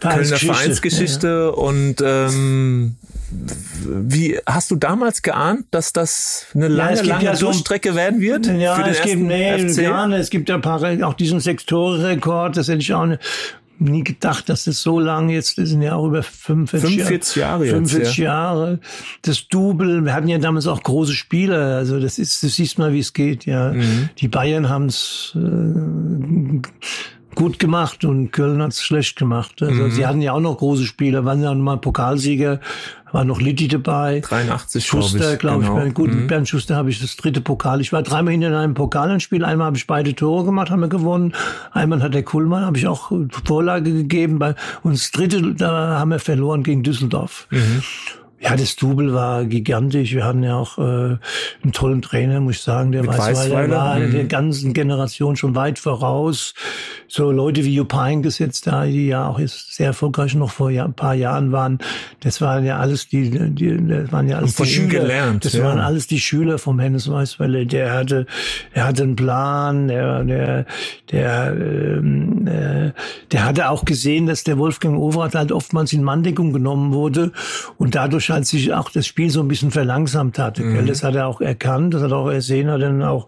[0.00, 1.48] Kölner Vereinsgeschichte ja, ja.
[1.48, 2.96] und ähm,
[3.84, 8.20] wie hast du damals geahnt, dass das eine lange, ja, lange ja Durchstrecke so, werden
[8.20, 8.46] wird?
[8.46, 9.76] Ja, es gibt, nee, FC?
[9.76, 10.16] gerne.
[10.16, 13.06] Es gibt ja paar, auch diesen Sechs-Tore-Rekord, das hätte ich auch
[13.80, 17.64] nie gedacht, dass das so lange jetzt, das sind ja auch über 45, 45 Jahre.
[17.66, 18.24] Jahre 45 ja.
[18.24, 18.80] Jahre.
[19.22, 22.92] Das Double, wir hatten ja damals auch große Spieler, also das ist, du siehst mal,
[22.92, 23.72] wie es geht, ja.
[23.72, 24.10] Mhm.
[24.18, 26.60] Die Bayern haben es äh,
[27.34, 29.62] gut gemacht und Köln hat es schlecht gemacht.
[29.62, 29.90] Also mhm.
[29.90, 32.60] sie hatten ja auch noch große Spieler, waren ja noch mal Pokalsieger,
[33.12, 34.20] war noch Litti dabei.
[34.20, 35.68] 83, Schuster, glaube ich.
[35.68, 35.86] Glaub genau.
[35.86, 35.94] ich.
[35.94, 36.26] Gut, mhm.
[36.26, 37.80] Bernd Schuster habe ich das dritte Pokal.
[37.80, 39.44] Ich war dreimal hinter einem Pokalenspiel.
[39.44, 41.34] Einmal habe ich beide Tore gemacht, haben wir gewonnen.
[41.72, 43.12] Einmal hat der Kuhlmann, habe ich auch
[43.44, 44.40] Vorlage gegeben.
[44.82, 47.46] Und das dritte, da haben wir verloren gegen Düsseldorf.
[47.50, 47.82] Mhm.
[48.42, 50.14] Ja, das Double war gigantisch.
[50.14, 50.82] Wir hatten ja auch äh,
[51.62, 52.90] einen tollen Trainer, muss ich sagen.
[52.90, 54.12] Der Weißweiler, Weißweiler war mhm.
[54.12, 56.54] der ganzen Generation schon weit voraus.
[57.06, 60.68] So Leute wie Jupp Heynckes jetzt da, die ja auch jetzt sehr erfolgreich noch vor
[60.68, 61.80] ein paar Jahren waren.
[62.20, 65.00] Das waren ja alles die, die das waren ja alles die Schüler.
[65.00, 65.64] Gelernt, das ja.
[65.64, 67.66] waren alles die Schüler vom Hennes Weißweiler.
[67.66, 68.26] Der hatte,
[68.72, 69.88] er hatte einen Plan.
[69.88, 70.66] Der, der,
[71.10, 72.92] der, ähm, äh,
[73.32, 77.32] der hatte auch gesehen, dass der Wolfgang Overath halt oftmals in Manndeckung genommen wurde
[77.76, 80.62] und dadurch als sich auch das Spiel so ein bisschen verlangsamt hatte.
[80.62, 80.86] Mhm.
[80.86, 83.26] Das hat er auch erkannt, das hat er auch ersehen, hat dann auch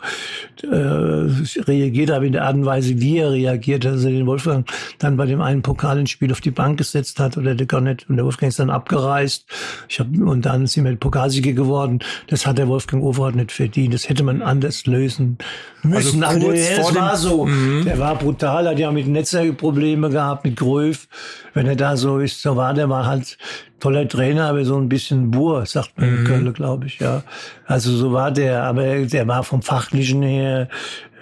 [0.63, 4.67] äh, reagiert, aber in der Art und Weise, wie er reagiert, dass er den Wolfgang
[4.99, 8.17] dann bei dem einen Pokalenspiel auf die Bank gesetzt hat oder der gar nicht, und
[8.17, 9.47] der Wolfgang ist dann abgereist.
[9.89, 12.01] Ich hab, und dann sind wir Pokalsieger geworden.
[12.29, 13.95] Das hat der Wolfgang Overath nicht verdient.
[13.95, 15.39] Das hätte man anders lösen
[15.83, 16.23] müssen.
[16.23, 17.47] Also, also es war so.
[17.47, 17.85] Mhm.
[17.85, 21.09] Der war brutal, hat ja mit Netzer Probleme gehabt, mit Gröf.
[21.55, 23.37] Wenn er da so ist, so war der mal halt
[23.83, 26.19] toller Trainer, aber so ein bisschen Bur, sagt man mhm.
[26.19, 27.25] in Köln, glaube ich, ja.
[27.67, 30.69] Also so war der, aber der war vom Fachlichen her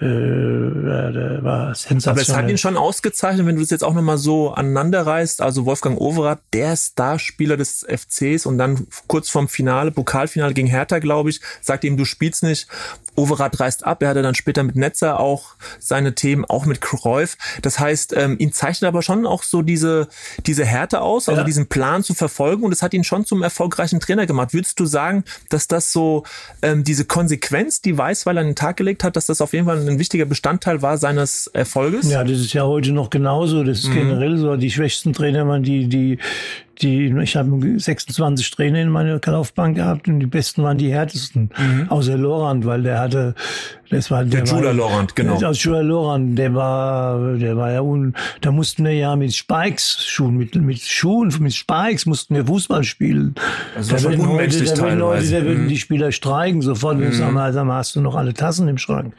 [0.01, 2.11] äh, war sensationell.
[2.11, 5.41] Aber es hat ihn schon ausgezeichnet, wenn du das jetzt auch nochmal so aneinander reißt.
[5.41, 10.99] Also Wolfgang Overath, der Starspieler des FCs und dann kurz vorm Finale, Pokalfinale gegen Hertha,
[10.99, 12.67] glaube ich, sagt ihm, du spielst nicht.
[13.15, 14.01] Overath reist ab.
[14.01, 17.37] Er hatte dann später mit Netzer auch seine Themen, auch mit Cruyff.
[17.61, 20.07] Das heißt, ähm, ihn zeichnet aber schon auch so diese,
[20.45, 21.45] diese Härte aus, also ja.
[21.45, 24.53] diesen Plan zu verfolgen und es hat ihn schon zum erfolgreichen Trainer gemacht.
[24.53, 26.23] Würdest du sagen, dass das so
[26.61, 29.90] ähm, diese Konsequenz, die Weißweiler an den Tag gelegt hat, dass das auf jeden Fall
[29.91, 32.09] ein wichtiger Bestandteil war seines Erfolges?
[32.09, 33.63] Ja, das ist ja heute noch genauso.
[33.63, 33.95] Das ist mhm.
[33.95, 34.55] generell so.
[34.55, 36.17] Die schwächsten Trainer waren die, die
[36.81, 41.49] die, ich habe 26 Trainer in meiner Laufbahn gehabt und die besten waren die härtesten.
[41.57, 41.89] Mhm.
[41.89, 43.35] Außer Lorand, weil der hatte,
[43.89, 45.41] das war der, der Judah Lorand, genau.
[45.43, 50.05] Aus Judah Lorand, der war, der war ja un, da mussten wir ja mit Spikes
[50.05, 53.35] Schuhen, mit, mit Schuhen, mit Spikes mussten wir Fußball spielen.
[53.75, 55.69] Also da würden heute, da würden Leute, da würden mhm.
[55.69, 56.97] die Spieler streiken sofort.
[56.97, 57.11] Mhm.
[57.11, 59.13] Sagen, also, hast du noch alle Tassen im Schrank?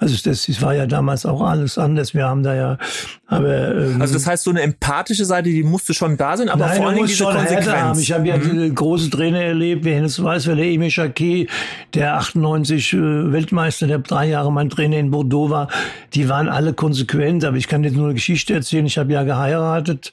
[0.00, 2.14] Also das, das war ja damals auch alles anders.
[2.14, 2.78] Wir haben da ja,
[3.26, 6.66] aber ähm, also das heißt, so eine empathische Seite, die musste schon da sein, aber
[6.66, 8.00] Nein, vor allen Dingen diese Konsequenz.
[8.00, 8.74] Ich habe ja mhm.
[8.74, 11.48] große Trainer erlebt, wie Hennes Weiß, weil der Emil Jacquet,
[11.94, 15.68] der 98 äh, Weltmeister, der drei Jahre mein Trainer in Bordeaux war,
[16.14, 17.44] die waren alle konsequent.
[17.44, 18.86] Aber ich kann jetzt nur eine Geschichte erzählen.
[18.86, 20.12] Ich habe ja geheiratet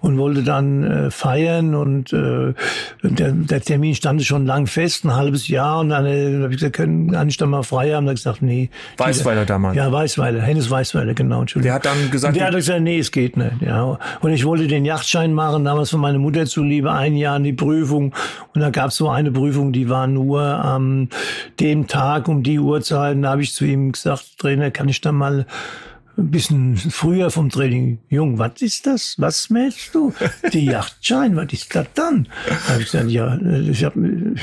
[0.00, 2.54] und wollte dann äh, feiern und äh,
[3.02, 5.80] der, der Termin stand schon lang fest, ein halbes Jahr.
[5.80, 8.06] Und dann äh, habe ich gesagt, können, kann ich dann mal frei haben?
[8.06, 8.70] Da habe ich gesagt, nee.
[8.96, 9.76] Weiß Weißweiler damals.
[9.76, 11.44] Ja, Weißweiler, Hennes Weißweiler, genau.
[11.44, 12.34] Der hat dann gesagt.
[12.34, 13.60] Und der hat gesagt, nee, es geht nicht.
[13.60, 13.98] Ja.
[14.20, 17.52] Und ich wollte den Yachtschein machen, damals von meiner Mutter zuliebe, ein Jahr in die
[17.52, 18.14] Prüfung.
[18.54, 21.08] Und da gab es so eine Prüfung, die war nur am
[21.60, 23.22] dem Tag um die Uhrzeit.
[23.22, 25.46] Da habe ich zu ihm gesagt, Trainer, kann ich da mal
[26.16, 27.98] ein bisschen früher vom Training.
[28.08, 29.14] Jung, was ist das?
[29.18, 30.12] Was mählst du?
[30.52, 32.28] Die Yachtschein, was ist das dann?
[32.46, 34.36] Da habe ich gesagt, ja, ich habe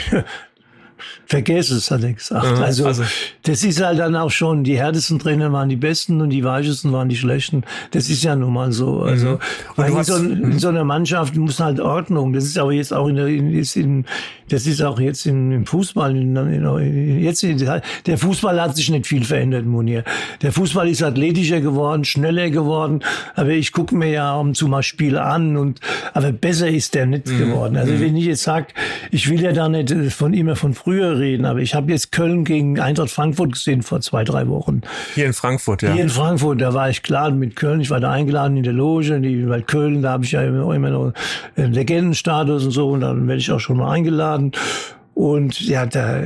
[1.25, 2.45] Vergiss es, hat er gesagt.
[2.45, 3.03] Ja, also, also,
[3.43, 6.91] das ist halt dann auch schon, die härtesten Trainer waren die besten und die weichesten
[6.91, 7.63] waren die schlechten.
[7.91, 9.01] Das ist ja nun mal so.
[9.01, 9.39] Also, mhm.
[9.75, 10.59] weil in so, in mhm.
[10.59, 12.33] so, einer Mannschaft muss halt Ordnung.
[12.33, 14.05] Das ist aber jetzt auch in der, in, ist in,
[14.49, 16.15] das ist auch jetzt in, im Fußball.
[16.15, 20.03] In, in, jetzt, der Fußball hat sich nicht viel verändert, Munir.
[20.41, 23.03] Der Fußball ist athletischer geworden, schneller geworden.
[23.35, 25.79] Aber ich gucke mir ja ab und zu mal Spiele an und,
[26.13, 27.37] aber besser ist der nicht mhm.
[27.37, 27.77] geworden.
[27.77, 28.01] Also, mhm.
[28.01, 28.67] wenn ich jetzt sage,
[29.11, 32.13] ich will ja da nicht von immer von früher früher reden, aber ich habe jetzt
[32.13, 34.83] Köln gegen Eintracht Frankfurt gesehen vor zwei, drei Wochen.
[35.15, 35.91] Hier in Frankfurt, ja.
[35.91, 37.81] Hier in Frankfurt, da war ich klar mit Köln.
[37.81, 40.73] Ich war da eingeladen in der Loge, die, weil Köln, da habe ich ja immer,
[40.73, 41.13] immer noch
[41.57, 44.53] einen Legendenstatus und so und dann werde ich auch schon mal eingeladen.
[45.13, 46.21] Und ja, da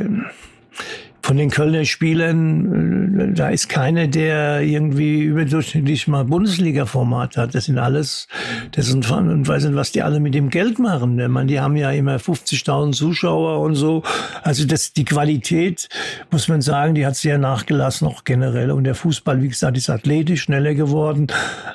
[1.32, 7.56] von den Kölner Spielern, äh, da ist keiner, der irgendwie überdurchschnittlich mal Bundesliga-Format hat.
[7.56, 8.28] Das sind alles,
[8.74, 11.18] das sind, und weiß nicht, was die alle mit dem Geld machen.
[11.18, 14.04] Ich meine, die haben ja immer 50.000 Zuschauer und so.
[14.44, 15.88] Also das, die Qualität,
[16.32, 18.70] muss man sagen, die hat sehr nachgelassen, auch generell.
[18.70, 21.28] Und der Fußball, wie gesagt, ist athletisch schneller geworden.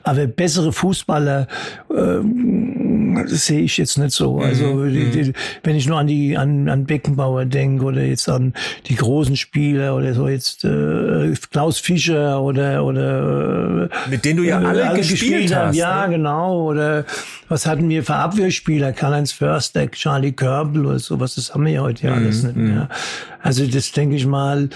[0.02, 1.46] Aber bessere Fußballer,
[1.88, 2.18] äh,
[3.14, 4.38] das sehe ich jetzt nicht so.
[4.38, 4.92] Also, mhm.
[4.92, 8.54] die, die, wenn ich nur an die, an, an Beckenbauer denke oder jetzt an
[8.86, 14.42] die großen Spieler oder so jetzt äh, Klaus Fischer oder oder äh, mit denen du
[14.44, 15.66] ja alle, alle gespielt, gespielt hast.
[15.66, 15.74] Haben.
[15.74, 16.16] Ja, ne?
[16.16, 16.64] genau.
[16.66, 17.04] Oder
[17.48, 18.92] was hatten wir für Abwehrspieler?
[18.92, 21.36] Karl-Heinz Förster, Charlie Körbel oder sowas.
[21.36, 22.82] Das haben wir ja heute ja mhm, alles nicht mehr.
[22.82, 22.88] Mhm.
[23.42, 24.68] Also das denke ich mal.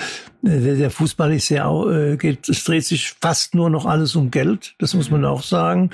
[0.43, 4.17] Der, der Fußball ist ja auch, äh, geht, es dreht sich fast nur noch alles
[4.17, 4.75] um Geld.
[4.79, 5.91] Das muss man auch sagen.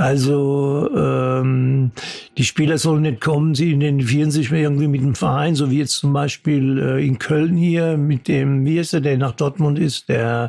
[0.00, 1.90] Also ähm,
[2.38, 5.98] die Spieler sollen nicht kommen, sie identifizieren sich irgendwie mit dem Verein, so wie jetzt
[5.98, 10.08] zum Beispiel äh, in Köln hier mit dem, wie ist der, der nach Dortmund ist,
[10.08, 10.48] der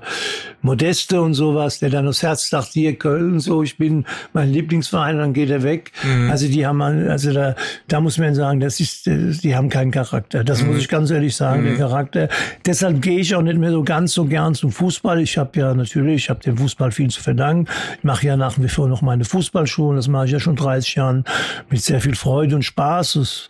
[0.61, 5.17] Modeste und sowas, der dann aufs Herz dachte, hier Köln, so, ich bin mein Lieblingsverein,
[5.17, 5.91] dann geht er weg.
[6.03, 6.31] Mhm.
[6.31, 7.55] Also die haben, also da,
[7.87, 10.43] da muss man sagen, das ist, die haben keinen Charakter.
[10.43, 10.69] Das mhm.
[10.69, 11.67] muss ich ganz ehrlich sagen, mhm.
[11.67, 12.29] der Charakter.
[12.65, 15.21] Deshalb gehe ich auch nicht mehr so ganz so gern zum Fußball.
[15.21, 17.67] Ich habe ja natürlich, ich habe dem Fußball viel zu verdanken.
[17.97, 19.95] Ich mache ja nach wie vor noch meine Fußball Fußballschulen.
[19.95, 21.23] Das mache ich ja schon 30 Jahren
[21.69, 23.15] mit sehr viel Freude und Spaß.
[23.15, 23.47] Es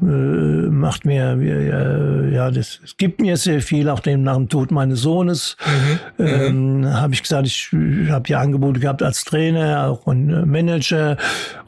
[0.00, 3.88] äh, macht mir, äh, ja, das es gibt mir sehr viel.
[3.88, 5.56] Auch dem, nach dem Tod meines Sohnes
[6.18, 6.34] mhm.
[6.54, 10.46] Ähm, habe ich gesagt, ich, ich habe ja Angebote gehabt als Trainer, auch und äh,
[10.46, 11.16] Manager.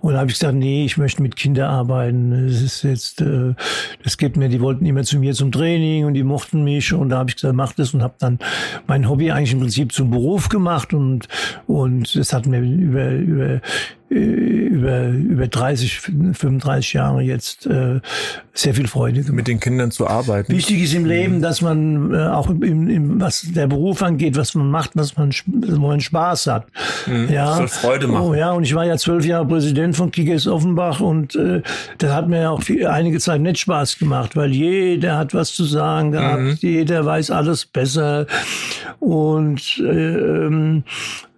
[0.01, 2.47] Und habe ich gesagt, nee, ich möchte mit Kindern arbeiten.
[2.47, 3.55] Das ist jetzt, äh,
[4.05, 6.93] das gibt mir, die wollten immer zu mir zum Training und die mochten mich.
[6.93, 8.39] Und da habe ich gesagt, mach das und habe dann
[8.87, 11.29] mein Hobby eigentlich im Prinzip zum Beruf gemacht und
[11.67, 13.61] und das hat mir über über
[14.09, 18.01] über, über 30, 35 Jahre jetzt äh,
[18.55, 19.35] sehr viel Freude gemacht.
[19.35, 20.53] Mit den Kindern zu arbeiten.
[20.53, 21.07] Wichtig ist im.
[21.07, 25.17] Leben, dass man äh, auch im, im, was der Beruf angeht, was man macht, was
[25.17, 26.67] man, wo man Spaß hat.
[27.07, 27.29] Mhm.
[27.31, 27.57] Ja.
[27.57, 28.27] Soll Freude machen.
[28.27, 31.63] Oh ja, und ich war ja zwölf Jahre Präsident von Kickers Offenbach und äh,
[31.99, 35.65] das hat mir auch viel, einige Zeit nicht Spaß gemacht, weil jeder hat was zu
[35.65, 36.59] sagen gehabt, mhm.
[36.61, 38.27] jeder weiß alles besser
[38.99, 40.85] und äh, ähm,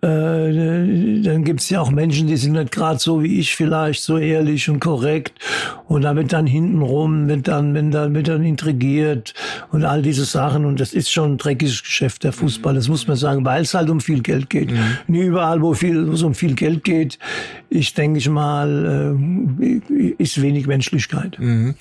[0.01, 4.19] äh, dann gibt's ja auch Menschen, die sind nicht gerade so wie ich vielleicht, so
[4.19, 5.33] ehrlich und korrekt.
[5.87, 9.35] Und da wird dann hintenrum, wird dann, wenn dann, wird dann intrigiert
[9.73, 10.65] und all diese Sachen.
[10.65, 12.75] Und das ist schon ein dreckiges Geschäft, der Fußball.
[12.75, 14.71] Das muss man sagen, weil es halt um viel Geld geht.
[14.71, 14.99] Mhm.
[15.09, 17.19] Nie überall, wo, viel, wo es um viel Geld geht,
[17.69, 19.17] ich denke ich mal,
[19.61, 21.39] äh, ist wenig Menschlichkeit.
[21.39, 21.75] Mhm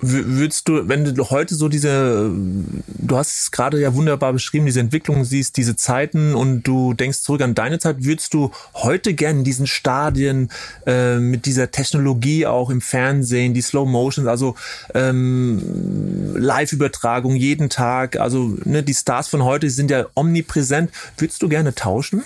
[0.00, 4.80] würdest du, wenn du heute so diese, du hast es gerade ja wunderbar beschrieben, diese
[4.80, 9.40] Entwicklung siehst, diese Zeiten und du denkst zurück an deine Zeit, würdest du heute gerne
[9.40, 10.50] in diesen Stadien
[10.86, 14.54] äh, mit dieser Technologie auch im Fernsehen, die Slow Motions, also
[14.94, 21.48] ähm, Live-Übertragung jeden Tag, also ne, die Stars von heute sind ja omnipräsent, würdest du
[21.48, 22.24] gerne tauschen?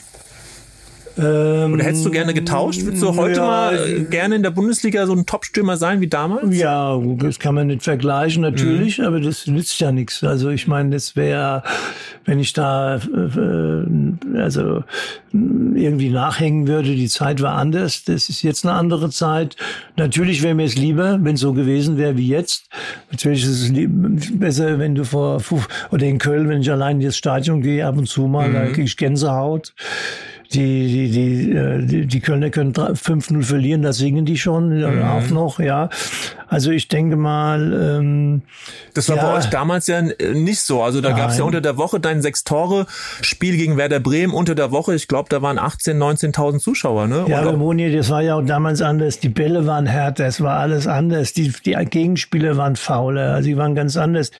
[1.19, 2.83] Ähm, Oder hättest du gerne getauscht?
[2.85, 6.07] Würdest du heute ja, mal äh, gerne in der Bundesliga so ein Topstürmer sein wie
[6.07, 6.57] damals?
[6.57, 9.05] Ja, das kann man nicht vergleichen natürlich, mhm.
[9.05, 10.25] aber das nützt ja nichts.
[10.25, 11.63] Also ich meine, das wäre,
[12.25, 14.85] wenn ich da äh, also
[15.33, 18.05] irgendwie nachhängen würde, die Zeit war anders.
[18.05, 19.57] Das ist jetzt eine andere Zeit.
[19.97, 22.69] Natürlich wäre mir es lieber, wenn es so gewesen wäre wie jetzt.
[23.11, 25.43] Natürlich ist es besser, wenn du vor
[25.91, 28.55] oder in Köln, wenn ich allein in das Stadion gehe, ab und zu mal, mhm.
[28.55, 29.75] da kriege ich Gänsehaut
[30.55, 35.03] die, die, die, äh, die, Kölner können 5-0 verlieren, da singen die schon mhm.
[35.03, 35.89] auch noch, ja.
[36.53, 37.73] Also ich denke mal.
[37.73, 38.43] Ähm,
[38.93, 40.83] das war ja, bei euch damals ja nicht so.
[40.83, 44.71] Also da gab es ja unter der Woche dein Sechs-Tore-Spiel gegen Werder Bremen unter der
[44.71, 44.95] Woche.
[44.95, 47.25] Ich glaube, da waren 18.000, 19.000 Zuschauer, ne?
[47.27, 49.19] Ja, aber Moni, das war ja auch damals anders.
[49.19, 51.33] Die Bälle waren härter, es war alles anders.
[51.33, 54.31] Die, die Gegenspieler waren fauler, also die waren ganz anders.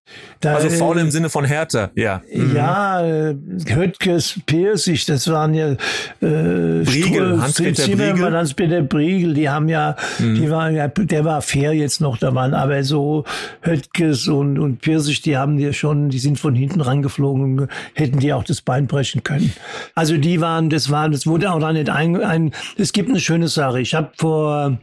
[0.41, 2.21] Da, also faul im Sinne von härter, ja.
[2.31, 2.55] Mhm.
[2.55, 3.35] Ja, äh,
[3.69, 5.77] Höttges, Pirsig, das waren ja
[6.21, 8.37] äh, Briegel, Hans-Peter Briegel.
[8.37, 10.35] Hans-Peter Briegel, die haben ja, mhm.
[10.35, 13.25] die waren ja, der war fair jetzt noch, da waren aber so
[13.63, 18.33] Höttges und, und Pirsig, die haben die schon, die sind von hinten rangeflogen, hätten die
[18.33, 19.53] auch das Bein brechen können.
[19.95, 23.21] Also die waren, das war, das wurde auch da nicht ein, ein es gibt eine
[23.21, 23.81] schöne Sache.
[23.81, 24.79] Ich habe vor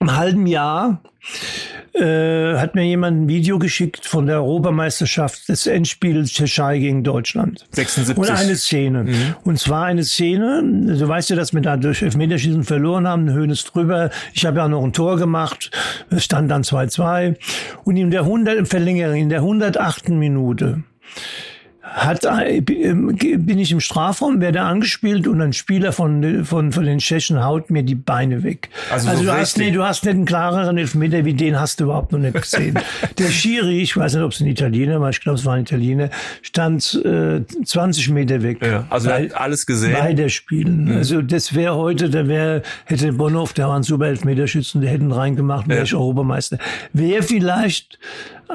[0.00, 1.02] einem halben Jahr
[1.92, 7.66] äh, hat mir jemand ein Video geschickt von der Europameisterschaft des Endspiels Tschechei gegen Deutschland.
[7.72, 8.16] 76.
[8.16, 9.04] Und eine Szene.
[9.04, 9.36] Mhm.
[9.44, 13.64] Und zwar eine Szene, du weißt ja, dass wir da durch Elfmeterschießen verloren haben, Höhnes
[13.64, 14.10] drüber.
[14.32, 15.70] Ich habe ja noch ein Tor gemacht.
[16.08, 17.36] Es stand dann 2-2.
[17.84, 20.10] Und in der 100, Verlängerung, in der 108.
[20.10, 20.82] Minute
[21.92, 26.98] hat, äh, bin ich im Strafraum, werde angespielt und ein Spieler von, von, von den
[26.98, 28.68] Tschechen haut mir die Beine weg.
[28.92, 31.80] Also, also so du, hast, nee, du hast nicht einen klareren Elfmeter wie den hast
[31.80, 32.78] du überhaupt noch nicht gesehen.
[33.18, 35.62] Der Schiri, ich weiß nicht, ob es ein Italiener war, ich glaube, es war ein
[35.62, 36.10] Italiener,
[36.42, 38.64] stand äh, 20 Meter weg.
[38.64, 39.96] Ja, also er hat alles gesehen.
[39.98, 40.84] Bei der Spielen.
[40.84, 40.96] Mhm.
[40.96, 45.10] Also das wäre heute, da wäre, hätte Bonhoff, der war ein super Elfmeterschützen, der hätten
[45.10, 45.84] reingemacht, wäre ja.
[45.84, 46.58] ich Europameister.
[46.92, 47.98] Wäre vielleicht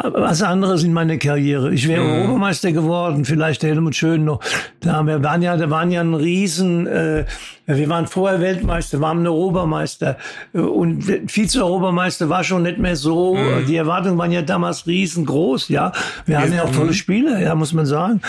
[0.04, 1.74] was anderes in meiner Karriere.
[1.74, 2.12] Ich wäre mhm.
[2.12, 4.40] Europameister geworden, vielleicht Helmut Schön noch.
[4.80, 7.26] Da wir waren ja, da waren ja ein Riesen, äh,
[7.68, 10.18] wir waren vorher Weltmeister, waren Europameister
[10.54, 13.36] und Vize-Europameister war schon nicht mehr so.
[13.36, 13.66] Mhm.
[13.68, 15.92] Die Erwartungen waren ja damals riesengroß, ja.
[16.26, 18.22] Wir haben ja auch tolle Spieler, ja, muss man sagen.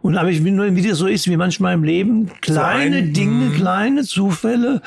[0.00, 3.12] Und aber ich bin nur, wie das so ist, wie manchmal im Leben, kleine so
[3.12, 3.56] Dinge, mh.
[3.56, 4.80] kleine Zufälle,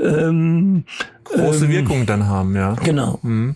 [0.00, 0.84] ähm,
[1.24, 2.74] große ähm, Wirkung dann haben, ja.
[2.84, 3.18] Genau.
[3.22, 3.54] Mhm.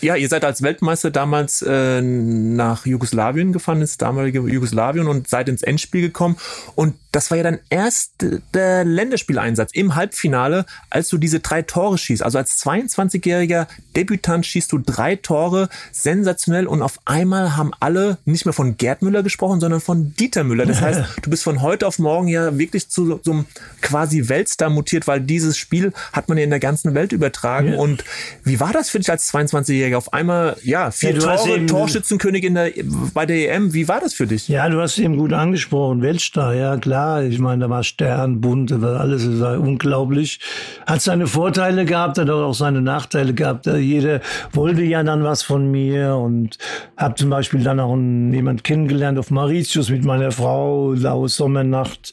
[0.00, 5.48] Ja, ihr seid als Weltmeister damals äh, nach Jugoslawien gefahren, ins damalige Jugoslawien und seid
[5.48, 6.36] ins Endspiel gekommen.
[6.74, 8.24] Und das war ja dann erst
[8.54, 8.84] der
[9.26, 12.22] Länderspieleinsatz im Halbfinale, als du diese drei Tore schießt.
[12.22, 16.66] Also als 22-jähriger Debütant schießt du drei Tore, sensationell.
[16.66, 20.66] Und auf einmal haben alle nicht mehr von Gerd Müller gesprochen, sondern von Dieter Müller.
[20.66, 23.46] Das heißt, du bist von heute auf morgen ja wirklich zu so einem
[23.82, 27.72] quasi Weltstar mutiert, weil dieses Spiel hat man ja in der ganzen Welt übertragen.
[27.72, 27.78] Ja.
[27.78, 28.04] Und
[28.44, 29.96] wie war das für dich als 22-Jähriger?
[29.96, 32.72] Auf einmal, ja, vier ja, Tore, Torschützenkönig in der,
[33.14, 33.72] bei der EM.
[33.72, 34.48] Wie war das für dich?
[34.48, 36.02] Ja, du hast eben gut angesprochen.
[36.02, 40.40] Weltstar, ja klar ich meine, da war Stern, bunt, war alles war unglaublich.
[40.86, 43.66] Hat seine Vorteile gehabt, hat auch seine Nachteile gehabt.
[43.66, 44.20] Jeder
[44.52, 46.58] wollte ja dann was von mir und
[46.96, 52.12] habe zum Beispiel dann auch einen, jemand kennengelernt auf Mauritius mit meiner Frau, Laue Sommernacht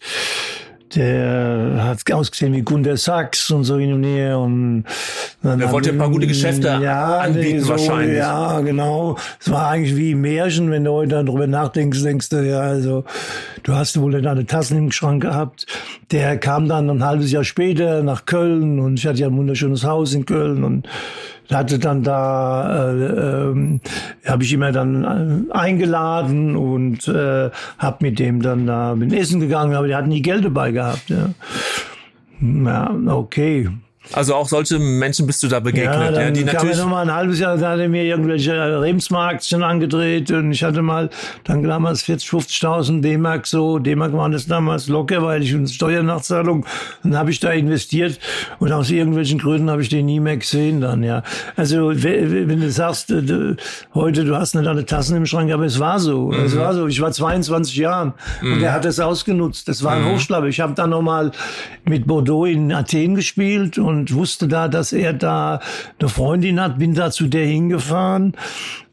[0.96, 4.40] der hat ausgesehen wie Gunter Sachs und so hin und her.
[4.40, 4.86] Und
[5.42, 8.18] dann er wollte ein paar gute Geschäfte ja, anbieten so, wahrscheinlich.
[8.18, 9.18] Ja, genau.
[9.40, 13.04] Es war eigentlich wie Märchen, wenn du heute darüber nachdenkst, denkst du, ja, also
[13.64, 15.66] du hast wohl deine Tassen im Schrank gehabt.
[16.12, 19.84] Der kam dann ein halbes Jahr später nach Köln und ich hatte ja ein wunderschönes
[19.84, 20.88] Haus in Köln und
[21.54, 23.80] hatte dann da, äh, äh,
[24.26, 29.40] habe ich immer dann äh, eingeladen und äh, habe mit dem dann da mit Essen
[29.40, 31.10] gegangen, aber der hat nie Geld dabei gehabt.
[31.10, 31.30] Ja,
[32.42, 33.70] ja okay.
[34.12, 36.44] Also auch solche Menschen bist du da begegnet, ja, dann ja, die.
[36.44, 40.82] Kam mal ein halbes Jahr, da hat er mir irgendwelche Remsmarktchen angedreht und ich hatte
[40.82, 41.10] mal
[41.46, 46.66] dann damals 40, 50.000 D-Mark so, D-Mark waren das damals locker, weil ich eine Steuernachzahlung,
[47.04, 48.20] dann habe ich da investiert
[48.60, 51.24] und aus irgendwelchen Gründen habe ich den nie mehr gesehen dann, ja.
[51.56, 53.56] Also wenn du sagst, äh, du,
[53.94, 56.46] heute du hast nicht alle Tassen im Schrank, aber es war so, mhm.
[56.46, 56.88] es war so.
[56.88, 58.54] Ich war 22 Jahren mhm.
[58.54, 59.68] und er hat es ausgenutzt.
[59.68, 60.14] Das war ein mhm.
[60.14, 60.44] Hochschlag.
[60.46, 61.32] Ich habe dann noch mal
[61.86, 65.60] mit Bordeaux in Athen gespielt und und wusste da, dass er da
[66.00, 68.34] eine Freundin hat, bin da zu der hingefahren,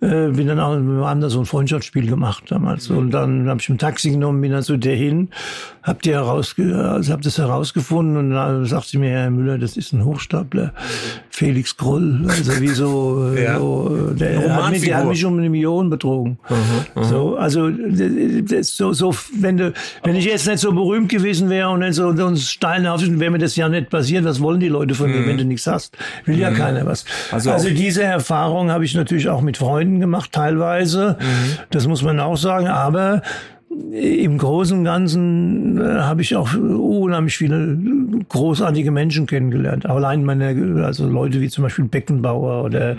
[0.01, 2.89] äh, bin dann auch, wir haben da so ein Freundschaftsspiel gemacht damals.
[2.89, 5.29] Und dann habe ich ein Taxi genommen, bin dann zu der hin,
[5.83, 9.77] hab die herausge also hab das herausgefunden und dann sagte sie mir, Herr Müller, das
[9.77, 10.73] ist ein Hochstapler,
[11.31, 13.59] Felix Groll, also wie so, äh, ja.
[13.59, 16.39] so der, hat mich, der hat mich um eine Million betrogen.
[16.49, 17.71] Mhm, so, also
[18.63, 19.73] so, so, wenn du,
[20.03, 23.31] wenn ich jetzt nicht so berühmt gewesen wäre und nicht so uns Steine auf, wäre
[23.31, 24.25] mir das ja nicht passiert.
[24.25, 25.27] Was wollen die Leute von mir, mhm.
[25.27, 25.97] wenn du nichts hast?
[26.25, 26.43] Will mhm.
[26.43, 27.05] ja keiner was.
[27.31, 31.17] Also, also diese Erfahrung habe ich natürlich auch mit Freunden gemacht, teilweise.
[31.19, 31.59] Mhm.
[31.71, 32.69] Das muss man auch sagen.
[32.69, 33.23] Aber
[33.71, 37.79] im Großen und Ganzen äh, habe ich auch unheimlich viele
[38.29, 39.87] großartige Menschen kennengelernt.
[39.87, 42.97] Allein meine, also Leute wie zum Beispiel Beckenbauer oder,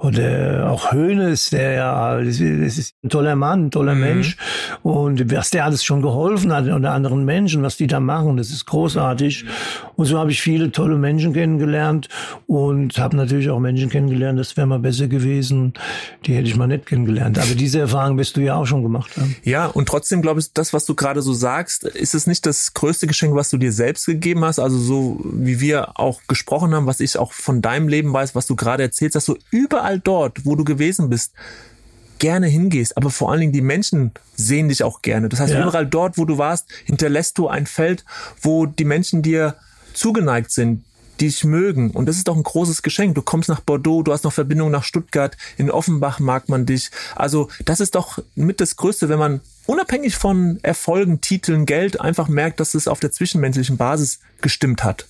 [0.00, 4.00] oder auch Hoeneß, der ja, das ist ein toller Mann, ein toller mhm.
[4.00, 4.36] Mensch.
[4.82, 8.50] Und was der alles schon geholfen hat unter anderen Menschen, was die da machen, das
[8.50, 9.46] ist großartig.
[9.96, 12.10] Und so habe ich viele tolle Menschen kennengelernt
[12.46, 15.72] und habe natürlich auch Menschen kennengelernt, das wäre mal besser gewesen.
[16.26, 17.38] Die hätte ich mal nicht kennengelernt.
[17.38, 19.36] Aber diese Erfahrung wirst du ja auch schon gemacht haben.
[19.42, 22.44] Ja, und trotzdem trotzdem glaube ich, das, was du gerade so sagst, ist es nicht
[22.44, 24.58] das größte Geschenk, was du dir selbst gegeben hast?
[24.58, 28.48] Also so wie wir auch gesprochen haben, was ich auch von deinem Leben weiß, was
[28.48, 31.34] du gerade erzählst, dass du überall dort, wo du gewesen bist,
[32.18, 35.28] gerne hingehst, aber vor allen Dingen die Menschen sehen dich auch gerne.
[35.28, 35.62] Das heißt, ja.
[35.62, 38.04] überall dort, wo du warst, hinterlässt du ein Feld,
[38.40, 39.54] wo die Menschen dir
[39.94, 40.82] zugeneigt sind,
[41.20, 41.92] die dich mögen.
[41.92, 43.14] Und das ist doch ein großes Geschenk.
[43.14, 46.90] Du kommst nach Bordeaux, du hast noch Verbindung nach Stuttgart, in Offenbach mag man dich.
[47.14, 49.40] Also das ist doch mit das Größte, wenn man
[49.72, 55.06] unabhängig von Erfolgen, Titeln, Geld einfach merkt, dass es auf der zwischenmenschlichen Basis gestimmt hat.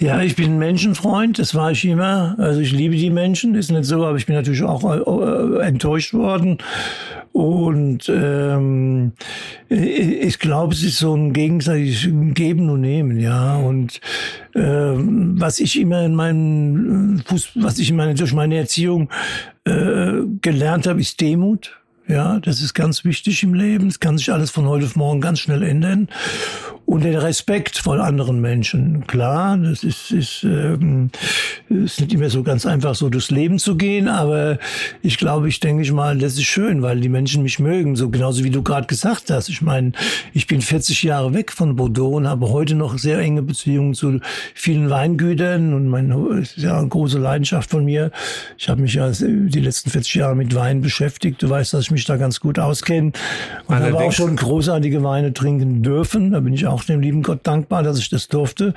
[0.00, 2.36] Ja, ich bin Menschenfreund, das war ich immer.
[2.38, 6.14] Also ich liebe die Menschen, ist nicht so, aber ich bin natürlich auch äh, enttäuscht
[6.14, 6.58] worden.
[7.32, 9.12] Und ähm,
[9.68, 13.56] ich glaube, es ist so ein gegenseitiges Geben und Nehmen, ja.
[13.56, 14.00] Und
[14.54, 19.10] ähm, was ich immer in meinem Fuß, was ich in meine, durch meine Erziehung
[19.64, 21.76] äh, gelernt habe, ist Demut.
[22.08, 23.88] Ja, das ist ganz wichtig im Leben.
[23.88, 26.08] Es kann sich alles von heute auf morgen ganz schnell ändern
[26.88, 29.06] und den Respekt vor anderen Menschen.
[29.06, 31.10] Klar, das ist, ist, ähm,
[31.68, 34.58] ist nicht immer so ganz einfach, so durchs Leben zu gehen, aber
[35.02, 38.08] ich glaube, ich denke ich mal, das ist schön, weil die Menschen mich mögen, so
[38.08, 39.50] genauso wie du gerade gesagt hast.
[39.50, 39.92] Ich meine,
[40.32, 44.20] ich bin 40 Jahre weg von Bordeaux und habe heute noch sehr enge Beziehungen zu
[44.54, 48.10] vielen Weingütern und meine ist ja eine große Leidenschaft von mir.
[48.56, 51.42] Ich habe mich ja die letzten 40 Jahre mit Wein beschäftigt.
[51.42, 53.12] Du weißt, dass ich mich da ganz gut auskenne
[53.66, 56.30] und habe auch schon großartige Weine trinken dürfen.
[56.30, 58.72] Da bin ich auch auch dem lieben Gott dankbar, dass ich das durfte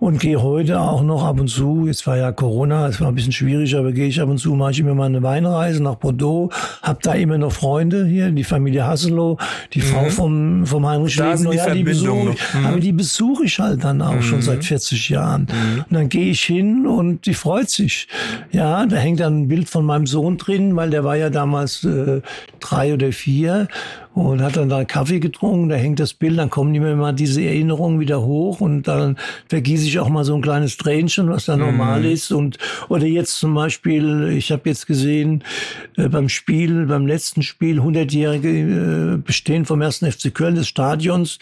[0.00, 3.14] und gehe heute auch noch ab und zu, jetzt war ja Corona, es war ein
[3.14, 5.94] bisschen schwierig, aber gehe ich ab und zu, mache ich immer mal eine Weinreise nach
[5.94, 6.50] Bordeaux,
[6.82, 9.38] habe da immer noch Freunde hier, die Familie Hasselow,
[9.72, 9.82] die mhm.
[9.82, 12.66] Frau vom, vom Heinrich da Leben, ja, die besuche ich, mhm.
[12.66, 14.22] aber die besuche ich halt dann auch mhm.
[14.22, 15.42] schon seit 40 Jahren.
[15.42, 15.84] Mhm.
[15.88, 18.08] Und dann gehe ich hin und die freut sich.
[18.52, 21.82] Ja, da hängt dann ein Bild von meinem Sohn drin, weil der war ja damals
[21.84, 22.20] äh,
[22.60, 23.68] drei oder vier
[24.18, 27.42] und hat dann da Kaffee getrunken, da hängt das Bild, dann kommen immer mal diese
[27.42, 29.16] Erinnerungen wieder hoch und dann
[29.48, 31.62] vergieße ich auch mal so ein kleines Tränchen, was da mhm.
[31.62, 32.58] normal ist und
[32.88, 35.44] oder jetzt zum Beispiel, ich habe jetzt gesehen
[35.96, 41.38] äh, beim Spiel, beim letzten Spiel 100-jährige äh, Bestehen vom ersten FC Köln des Stadions,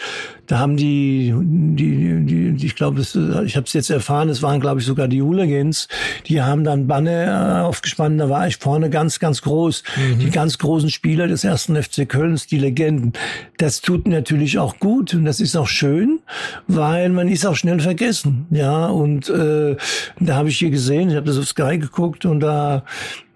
[0.46, 4.60] da haben die die, die, die ich glaube, ich habe es jetzt erfahren, es waren
[4.60, 5.88] glaube ich sogar die Hooligans,
[6.26, 10.18] die haben dann Banner aufgespannt, da war ich vorne ganz ganz groß, mhm.
[10.18, 13.12] die ganz großen Spieler des ersten FC Kölns, die Legenden.
[13.58, 16.20] Das tut natürlich auch gut und das ist auch schön,
[16.66, 18.46] weil man ist auch schnell vergessen.
[18.50, 19.76] Ja, und äh,
[20.20, 22.84] da habe ich hier gesehen, ich habe das auf Sky geguckt und da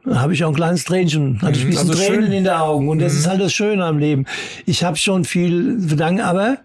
[0.07, 2.33] habe ich auch ein kleines Tränchen, hatte ich ein mhm, bisschen also Tränen schön.
[2.33, 2.89] in den Augen.
[2.89, 3.19] Und das mhm.
[3.19, 4.27] ist halt das Schöne am Leben.
[4.67, 6.59] Ich habe schon viel Verdanken, aber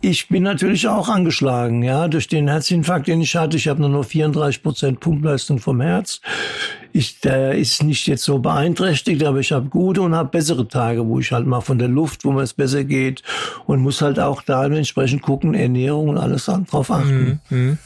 [0.00, 3.56] ich bin natürlich auch angeschlagen, ja, durch den Herzinfarkt, den ich hatte.
[3.56, 6.20] Ich habe nur noch 34 Prozent Pumpleistung vom Herz.
[6.92, 11.06] Ich, der ist nicht jetzt so beeinträchtigt, aber ich habe gute und habe bessere Tage,
[11.06, 13.22] wo ich halt mal von der Luft, wo mir es besser geht
[13.66, 17.40] und muss halt auch da entsprechend gucken, Ernährung und alles drauf achten.
[17.48, 17.78] Mhm.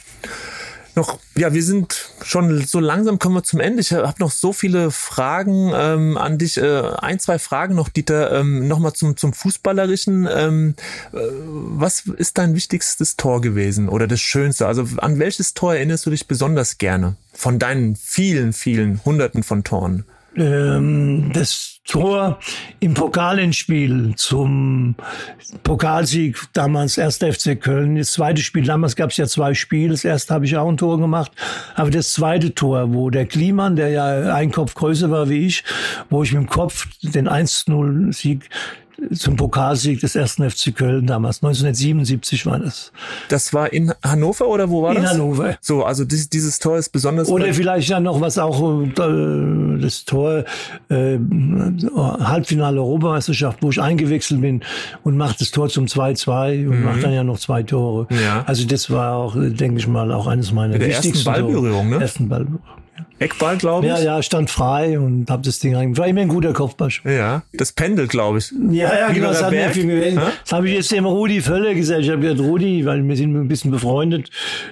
[0.98, 3.80] Noch, ja, wir sind schon so langsam kommen wir zum Ende.
[3.80, 6.58] Ich habe noch so viele Fragen ähm, an dich.
[6.58, 8.32] Äh, ein, zwei Fragen noch, Dieter.
[8.32, 10.28] Ähm, Nochmal zum, zum Fußballerischen.
[10.30, 10.74] Ähm,
[11.12, 14.66] äh, was ist dein wichtigstes Tor gewesen oder das Schönste?
[14.66, 17.16] Also an welches Tor erinnerst du dich besonders gerne?
[17.32, 20.04] Von deinen vielen, vielen Hunderten von Toren?
[20.36, 22.38] Ähm, das Tor
[22.80, 24.94] im Pokalendspiel zum
[25.62, 27.16] Pokalsieg damals 1.
[27.16, 27.96] FC Köln.
[27.96, 29.92] Das zweite Spiel, damals gab es ja zwei Spiele.
[29.92, 31.32] Das erste habe ich auch ein Tor gemacht.
[31.74, 35.64] Aber das zweite Tor, wo der Kliman, der ja ein Kopf größer war wie ich,
[36.10, 38.50] wo ich mit dem Kopf den 1-0-Sieg
[39.12, 41.42] zum Pokalsieg des ersten FC Köln damals.
[41.42, 42.92] 1977 war das.
[43.28, 45.12] Das war in Hannover oder wo war in das?
[45.12, 45.56] In Hannover.
[45.60, 47.28] So, also dieses, dieses Tor ist besonders.
[47.28, 50.44] Oder vielleicht ja noch was auch äh, das Tor
[50.88, 51.18] äh,
[51.96, 54.62] Halbfinale Europameisterschaft, wo ich eingewechselt bin
[55.04, 56.84] und macht das Tor zum 2-2 und mhm.
[56.84, 58.08] macht dann ja noch zwei Tore.
[58.10, 58.42] Ja.
[58.46, 61.90] Also das war auch, denke ich mal, auch eines meiner Mit der wichtigsten ersten Ballberührung,
[61.90, 62.00] ne?
[62.00, 62.62] Ersten Ballberührung.
[63.18, 63.92] Eckball, glaube ich.
[63.92, 65.96] Ja, ja, stand frei und hab das Ding rein.
[65.96, 66.90] War immer ein guter Kopfball.
[67.04, 68.52] Ja, das Pendel, glaube ich.
[68.70, 69.28] Ja, ja, genau.
[69.28, 70.20] Das, hat viel gewesen.
[70.42, 72.02] das habe ich jetzt dem Rudi Völler gesagt.
[72.02, 74.30] Ich habe gesagt, Rudi, weil wir sind ein bisschen befreundet,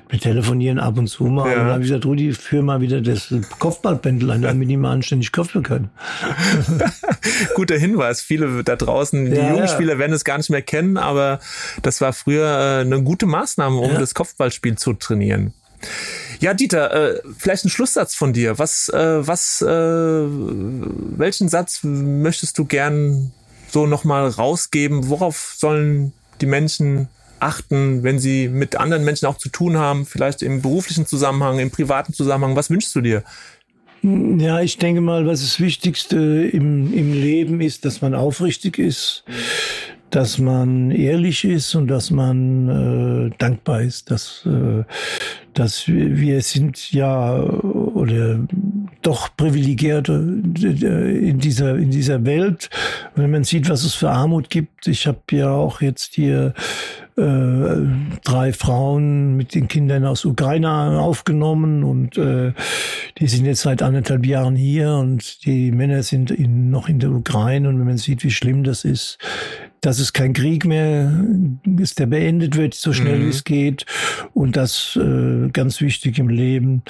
[0.09, 1.47] wir telefonieren ab und zu mal.
[1.47, 1.53] Ja.
[1.53, 4.93] Und dann habe ich gesagt, Rudi, führ mal wieder das Kopfballpendel ein, damit die mal
[4.93, 5.91] anständig köpfen können.
[7.55, 8.20] Guter Hinweis.
[8.20, 9.99] Viele da draußen, die ja, Jugendspieler ja.
[9.99, 11.41] werden es gar nicht mehr kennen, aber
[11.83, 15.53] das war früher äh, eine gute Maßnahme, um das Kopfballspiel zu trainieren.
[16.41, 18.59] Ja, Dieter, äh, vielleicht ein Schlusssatz von dir.
[18.59, 23.32] Was, äh, was, äh, welchen Satz möchtest du gern
[23.68, 25.09] so nochmal rausgeben?
[25.09, 27.09] Worauf sollen die Menschen
[27.41, 31.70] achten, wenn sie mit anderen Menschen auch zu tun haben, vielleicht im beruflichen Zusammenhang, im
[31.70, 32.57] privaten Zusammenhang?
[32.57, 33.22] Was wünschst du dir?
[34.03, 39.24] Ja, ich denke mal, was das Wichtigste im, im Leben ist, dass man aufrichtig ist,
[40.11, 44.84] dass man ehrlich ist und dass man äh, dankbar ist, dass, äh,
[45.54, 48.38] dass wir, wir sind ja oder
[49.02, 50.12] doch privilegierte
[50.62, 52.70] äh, in dieser in dieser Welt.
[53.14, 56.54] Wenn man sieht, was es für Armut gibt, ich habe ja auch jetzt hier
[57.16, 57.76] äh,
[58.24, 62.52] drei Frauen mit den Kindern aus Ukraine aufgenommen und äh,
[63.18, 67.11] die sind jetzt seit anderthalb Jahren hier und die Männer sind in, noch in der
[67.11, 69.18] Ukraine und wenn man sieht, wie schlimm das ist,
[69.81, 71.24] dass es kein Krieg mehr
[71.79, 73.24] ist, der beendet wird, so schnell mhm.
[73.27, 73.87] wie es geht.
[74.35, 76.83] Und das äh, ganz wichtig im Leben,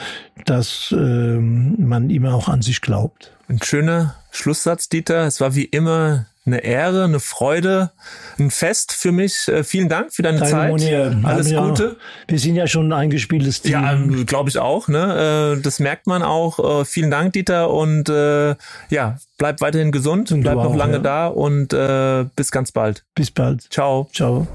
[0.44, 3.32] dass äh, man immer auch an sich glaubt.
[3.48, 5.26] Ein schöner Schlusssatz, Dieter.
[5.26, 7.90] Es war wie immer eine Ehre, eine Freude,
[8.38, 9.48] ein Fest für mich.
[9.48, 10.70] Äh, vielen Dank für deine, deine Zeit.
[10.70, 11.96] Monier, Alles Gute.
[11.98, 13.72] Auch, wir sind ja schon ein eingespieltes Team.
[13.72, 14.88] Ja, glaube ich auch.
[14.88, 15.56] Ne?
[15.56, 16.80] Äh, das merkt man auch.
[16.80, 17.70] Äh, vielen Dank, Dieter.
[17.70, 20.98] Und ja, bleib weiterhin gesund, und bleib noch auch, lange ja.
[21.00, 21.68] da und
[22.36, 23.04] bis ganz bald.
[23.14, 23.62] Bis bald.
[23.70, 24.08] Ciao.
[24.12, 24.46] Ciao.